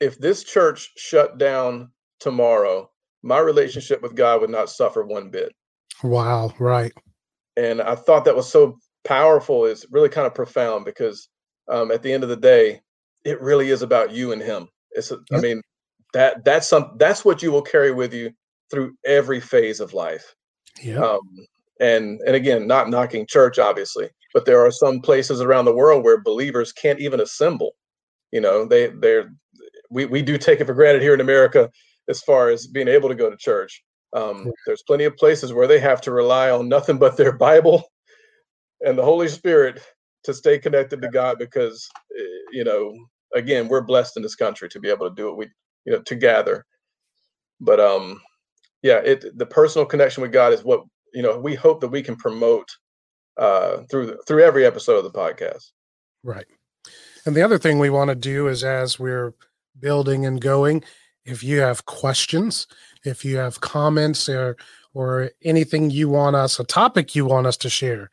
if 0.00 0.18
this 0.18 0.44
church 0.44 0.92
shut 0.96 1.38
down 1.38 1.90
tomorrow, 2.20 2.90
my 3.22 3.38
relationship 3.38 4.02
with 4.02 4.14
God 4.14 4.40
would 4.40 4.50
not 4.50 4.70
suffer 4.70 5.04
one 5.04 5.30
bit. 5.30 5.52
wow 6.02 6.52
right 6.58 6.92
And 7.56 7.80
I 7.82 7.94
thought 7.94 8.24
that 8.24 8.36
was 8.36 8.50
so 8.50 8.78
powerful. 9.04 9.66
It's 9.66 9.86
really 9.90 10.08
kind 10.08 10.26
of 10.26 10.34
profound 10.34 10.84
because 10.84 11.28
um, 11.68 11.90
at 11.92 12.02
the 12.02 12.12
end 12.12 12.22
of 12.24 12.30
the 12.30 12.36
day, 12.36 12.80
it 13.24 13.40
really 13.40 13.70
is 13.70 13.82
about 13.82 14.12
you 14.12 14.32
and 14.32 14.42
him. 14.42 14.68
It's, 14.92 15.10
a, 15.12 15.18
I 15.34 15.38
Yep. 15.38 15.42
mean, 15.42 15.62
that 16.14 16.44
that's 16.44 16.68
some 16.68 16.96
that's 16.98 17.24
what 17.24 17.42
you 17.42 17.52
will 17.52 17.62
carry 17.62 17.92
with 17.92 18.12
you 18.14 18.32
through 18.70 18.94
every 19.06 19.40
phase 19.40 19.80
of 19.80 19.94
life. 19.94 20.34
yeah 20.82 20.98
um, 20.98 21.20
and 21.82 22.20
and 22.26 22.34
again 22.36 22.66
not 22.66 22.88
knocking 22.88 23.26
church 23.26 23.58
obviously 23.58 24.08
but 24.32 24.46
there 24.46 24.64
are 24.64 24.70
some 24.70 25.00
places 25.00 25.40
around 25.40 25.64
the 25.64 25.74
world 25.74 26.04
where 26.04 26.20
believers 26.20 26.72
can't 26.72 27.00
even 27.00 27.20
assemble. 27.20 27.72
You 28.30 28.40
know 28.40 28.64
they 28.64 28.88
they're 28.88 29.32
we, 29.90 30.06
we 30.06 30.22
do 30.22 30.38
take 30.38 30.60
it 30.60 30.66
for 30.66 30.72
granted 30.74 31.02
here 31.02 31.12
in 31.12 31.20
america 31.20 31.70
as 32.08 32.22
far 32.22 32.48
as 32.48 32.66
being 32.66 32.88
able 32.88 33.08
to 33.08 33.14
go 33.14 33.30
to 33.30 33.36
church. 33.36 33.84
Um, 34.14 34.50
there's 34.66 34.82
plenty 34.82 35.04
of 35.04 35.16
places 35.16 35.52
where 35.52 35.66
they 35.66 35.78
have 35.80 36.00
to 36.02 36.12
rely 36.12 36.50
on 36.50 36.68
nothing 36.68 36.98
but 36.98 37.16
their 37.16 37.32
bible 37.32 37.84
and 38.80 38.96
the 38.96 39.04
holy 39.04 39.28
spirit 39.28 39.80
to 40.24 40.32
stay 40.34 40.58
connected 40.58 41.02
to 41.02 41.08
god 41.08 41.38
because 41.38 41.88
eh, 42.18 42.22
you 42.52 42.64
know 42.64 42.94
again 43.34 43.68
we're 43.68 43.82
blessed 43.82 44.16
in 44.16 44.22
this 44.22 44.34
country 44.34 44.68
to 44.68 44.80
be 44.80 44.88
able 44.88 45.08
to 45.08 45.14
do 45.14 45.28
it 45.28 45.36
we 45.36 45.46
you 45.84 45.92
know 45.92 46.00
to 46.02 46.14
gather. 46.14 46.64
But 47.60 47.80
um 47.80 48.20
yeah 48.82 48.98
it 48.98 49.36
the 49.36 49.46
personal 49.46 49.86
connection 49.86 50.22
with 50.22 50.32
god 50.32 50.54
is 50.54 50.64
what 50.64 50.84
you 51.12 51.22
know 51.22 51.38
we 51.38 51.54
hope 51.54 51.80
that 51.80 51.88
we 51.88 52.02
can 52.02 52.16
promote 52.16 52.68
uh 53.36 53.78
through 53.90 54.18
through 54.26 54.42
every 54.42 54.64
episode 54.66 54.96
of 54.96 55.04
the 55.04 55.18
podcast 55.18 55.72
Right. 56.24 56.46
And 57.26 57.34
the 57.34 57.42
other 57.42 57.58
thing 57.58 57.78
we 57.78 57.90
want 57.90 58.08
to 58.10 58.14
do 58.14 58.46
is 58.46 58.62
as 58.62 58.98
we're 58.98 59.34
building 59.80 60.24
and 60.26 60.40
going, 60.40 60.84
if 61.24 61.42
you 61.42 61.58
have 61.60 61.84
questions, 61.86 62.66
if 63.04 63.24
you 63.24 63.36
have 63.38 63.60
comments 63.60 64.28
or 64.28 64.56
or 64.94 65.30
anything 65.42 65.90
you 65.90 66.08
want 66.08 66.36
us, 66.36 66.60
a 66.60 66.64
topic 66.64 67.16
you 67.16 67.26
want 67.26 67.46
us 67.48 67.56
to 67.58 67.68
share, 67.70 68.08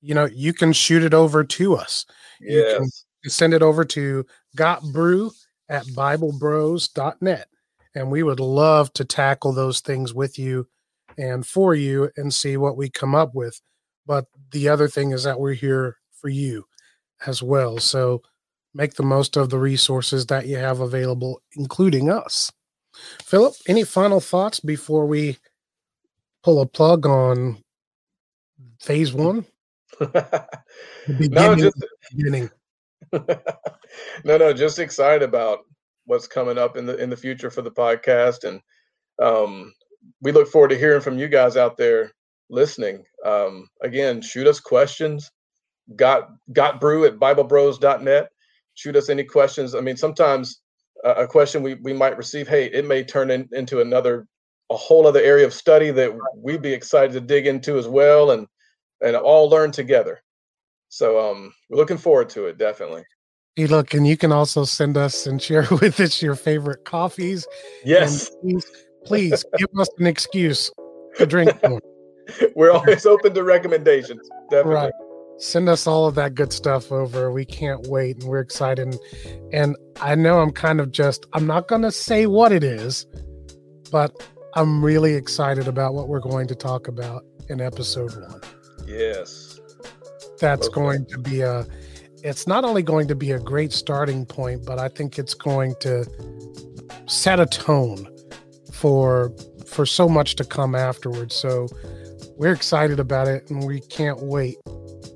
you 0.00 0.14
know, 0.14 0.26
you 0.26 0.52
can 0.52 0.72
shoot 0.72 1.02
it 1.02 1.14
over 1.14 1.42
to 1.44 1.74
us. 1.74 2.06
You 2.40 2.62
can- 2.78 2.90
Send 3.26 3.54
it 3.54 3.62
over 3.62 3.84
to 3.86 4.26
gotbrew 4.56 5.32
at 5.70 5.84
biblebros.net. 5.86 7.48
And 7.94 8.10
we 8.10 8.22
would 8.22 8.38
love 8.40 8.92
to 8.92 9.04
tackle 9.04 9.52
those 9.54 9.80
things 9.80 10.12
with 10.12 10.38
you 10.38 10.68
and 11.18 11.46
for 11.46 11.74
you 11.74 12.10
and 12.16 12.32
see 12.32 12.56
what 12.56 12.76
we 12.76 12.90
come 12.90 13.14
up 13.14 13.34
with. 13.34 13.60
But 14.06 14.26
the 14.50 14.68
other 14.68 14.88
thing 14.88 15.12
is 15.12 15.24
that 15.24 15.40
we're 15.40 15.54
here 15.54 15.96
for 16.12 16.28
you 16.28 16.66
as 17.26 17.42
well. 17.42 17.78
So 17.78 18.22
make 18.74 18.94
the 18.94 19.02
most 19.02 19.36
of 19.36 19.50
the 19.50 19.58
resources 19.58 20.26
that 20.26 20.46
you 20.46 20.56
have 20.56 20.80
available, 20.80 21.40
including 21.56 22.10
us. 22.10 22.52
Philip, 23.22 23.54
any 23.68 23.84
final 23.84 24.20
thoughts 24.20 24.60
before 24.60 25.06
we 25.06 25.38
pull 26.42 26.60
a 26.60 26.66
plug 26.66 27.06
on 27.06 27.62
phase 28.80 29.12
one? 29.12 29.46
no, 31.08 31.54
just 31.56 31.76
beginning. 32.14 32.50
no, 33.12 33.28
no, 34.24 34.52
just 34.52 34.78
excited 34.78 35.22
about 35.22 35.60
what's 36.06 36.26
coming 36.26 36.58
up 36.58 36.76
in 36.76 36.86
the 36.86 36.96
in 36.96 37.10
the 37.10 37.16
future 37.16 37.50
for 37.50 37.62
the 37.62 37.70
podcast, 37.70 38.44
and 38.44 38.60
um, 39.20 39.72
we 40.20 40.32
look 40.32 40.48
forward 40.48 40.68
to 40.68 40.78
hearing 40.78 41.00
from 41.00 41.18
you 41.18 41.28
guys 41.28 41.56
out 41.56 41.76
there 41.76 42.12
listening. 42.50 43.04
Um, 43.24 43.68
again, 43.82 44.20
shoot 44.20 44.46
us 44.46 44.60
questions. 44.60 45.30
Got 45.96 46.30
got 46.52 46.80
brew 46.80 47.04
at 47.04 47.18
biblebros.net. 47.18 48.28
Shoot 48.74 48.96
us 48.96 49.08
any 49.08 49.24
questions. 49.24 49.74
I 49.74 49.80
mean, 49.80 49.96
sometimes 49.96 50.60
uh, 51.04 51.14
a 51.16 51.26
question 51.26 51.62
we, 51.62 51.74
we 51.74 51.92
might 51.92 52.16
receive, 52.16 52.48
hey, 52.48 52.66
it 52.66 52.86
may 52.86 53.04
turn 53.04 53.30
in, 53.30 53.48
into 53.52 53.80
another 53.80 54.26
a 54.70 54.76
whole 54.76 55.06
other 55.06 55.20
area 55.20 55.44
of 55.44 55.52
study 55.52 55.90
that 55.90 56.10
we'd 56.36 56.62
be 56.62 56.72
excited 56.72 57.12
to 57.12 57.20
dig 57.20 57.46
into 57.46 57.76
as 57.76 57.86
well 57.86 58.30
and 58.30 58.46
and 59.02 59.14
all 59.14 59.48
learn 59.50 59.70
together. 59.70 60.22
So 60.88 61.30
um 61.30 61.52
we're 61.68 61.78
looking 61.78 61.98
forward 61.98 62.30
to 62.30 62.46
it 62.46 62.58
definitely. 62.58 63.04
Hey, 63.56 63.66
look, 63.66 63.94
and 63.94 64.04
you 64.04 64.16
can 64.16 64.32
also 64.32 64.64
send 64.64 64.96
us 64.96 65.26
and 65.26 65.40
share 65.40 65.66
with 65.80 66.00
us 66.00 66.20
your 66.20 66.34
favorite 66.34 66.84
coffees. 66.84 67.46
Yes. 67.84 68.30
Please, 68.40 68.66
please 69.04 69.44
give 69.56 69.68
us 69.78 69.88
an 69.98 70.06
excuse 70.06 70.70
to 71.16 71.26
drink 71.26 71.50
more. 71.68 71.80
We're 72.54 72.72
always 72.72 73.06
open 73.06 73.34
to 73.34 73.42
recommendations. 73.42 74.28
Definitely. 74.50 74.74
Right. 74.74 74.92
Send 75.38 75.68
us 75.68 75.86
all 75.86 76.06
of 76.06 76.14
that 76.14 76.34
good 76.34 76.52
stuff 76.52 76.92
over. 76.92 77.30
We 77.30 77.44
can't 77.44 77.86
wait 77.88 78.20
and 78.20 78.28
we're 78.28 78.40
excited. 78.40 78.96
And 79.52 79.76
I 80.00 80.14
know 80.14 80.40
I'm 80.40 80.52
kind 80.52 80.80
of 80.80 80.92
just, 80.92 81.26
I'm 81.32 81.46
not 81.46 81.66
going 81.68 81.82
to 81.82 81.90
say 81.90 82.26
what 82.26 82.52
it 82.52 82.62
is, 82.62 83.06
but 83.90 84.26
I'm 84.54 84.84
really 84.84 85.14
excited 85.14 85.66
about 85.66 85.94
what 85.94 86.08
we're 86.08 86.20
going 86.20 86.46
to 86.48 86.54
talk 86.54 86.86
about 86.86 87.24
in 87.48 87.60
episode 87.60 88.14
one. 88.14 88.40
Yes. 88.86 89.60
That's 90.40 90.68
going 90.68 91.06
to 91.06 91.18
be 91.18 91.40
a, 91.40 91.66
it's 92.22 92.46
not 92.46 92.64
only 92.64 92.82
going 92.82 93.08
to 93.08 93.14
be 93.14 93.32
a 93.32 93.38
great 93.38 93.72
starting 93.72 94.24
point, 94.24 94.64
but 94.64 94.78
I 94.78 94.88
think 94.88 95.18
it's 95.18 95.34
going 95.34 95.74
to 95.80 96.06
set 97.06 97.40
a 97.40 97.46
tone 97.46 98.08
for 98.84 99.32
for 99.66 99.86
so 99.86 100.06
much 100.06 100.36
to 100.36 100.44
come 100.44 100.74
afterwards. 100.74 101.34
So 101.34 101.68
we're 102.36 102.52
excited 102.52 103.00
about 103.00 103.28
it 103.28 103.48
and 103.48 103.64
we 103.64 103.80
can't 103.80 104.20
wait 104.20 104.56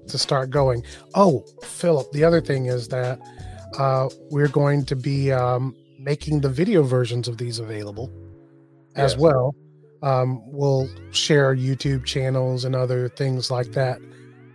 to 0.06 0.16
start 0.16 0.48
going. 0.48 0.82
Oh, 1.14 1.44
Philip, 1.62 2.10
the 2.12 2.24
other 2.24 2.40
thing 2.40 2.64
is 2.64 2.88
that 2.88 3.20
uh, 3.78 4.08
we're 4.30 4.48
going 4.48 4.86
to 4.86 4.96
be 4.96 5.32
um, 5.32 5.76
making 5.98 6.40
the 6.40 6.48
video 6.48 6.82
versions 6.82 7.28
of 7.28 7.36
these 7.36 7.58
available 7.58 8.10
as 8.96 9.12
yes. 9.12 9.20
well. 9.20 9.54
Um, 10.02 10.40
we'll 10.50 10.88
share 11.10 11.54
YouTube 11.54 12.06
channels 12.06 12.64
and 12.64 12.74
other 12.74 13.10
things 13.10 13.50
like 13.50 13.72
that 13.72 13.98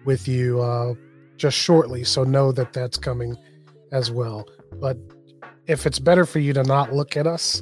with 0.06 0.28
you 0.28 0.60
uh, 0.60 0.95
just 1.38 1.56
shortly. 1.56 2.04
So 2.04 2.23
know 2.23 2.52
that 2.54 2.73
that's 2.73 2.97
coming 2.97 3.38
as 3.91 4.10
well. 4.10 4.49
But 4.82 4.97
if 5.67 5.86
it's 5.86 5.99
better 5.99 6.26
for 6.26 6.39
you 6.39 6.52
to 6.54 6.63
not 6.63 6.93
look 6.93 7.15
at 7.15 7.28
us, 7.28 7.62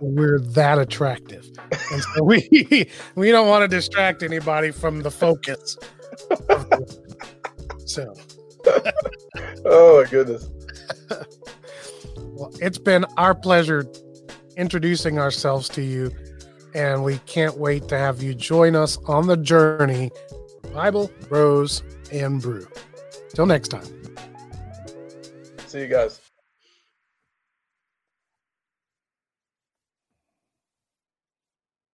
we're 0.00 0.38
that 0.40 0.78
attractive, 0.78 1.46
and 1.92 2.02
so 2.02 2.22
we 2.22 2.88
we 3.14 3.30
don't 3.30 3.48
want 3.48 3.62
to 3.62 3.68
distract 3.68 4.22
anybody 4.22 4.70
from 4.70 5.02
the 5.02 5.10
focus. 5.10 5.76
so, 7.84 8.14
oh 9.64 10.02
my 10.02 10.10
goodness. 10.10 10.48
well, 12.16 12.52
it's 12.60 12.78
been 12.78 13.04
our 13.16 13.34
pleasure 13.34 13.86
introducing 14.56 15.18
ourselves 15.18 15.68
to 15.70 15.82
you, 15.82 16.10
and 16.74 17.04
we 17.04 17.18
can't 17.26 17.58
wait 17.58 17.88
to 17.88 17.98
have 17.98 18.22
you 18.22 18.34
join 18.34 18.76
us 18.76 18.98
on 19.06 19.26
the 19.26 19.36
journey. 19.36 20.10
Bible, 20.72 21.10
Bros, 21.28 21.82
and 22.12 22.42
Brew. 22.42 22.66
Till 23.32 23.46
next 23.46 23.68
time. 23.68 23.84
See 25.66 25.80
you 25.80 25.88
guys. 25.88 26.23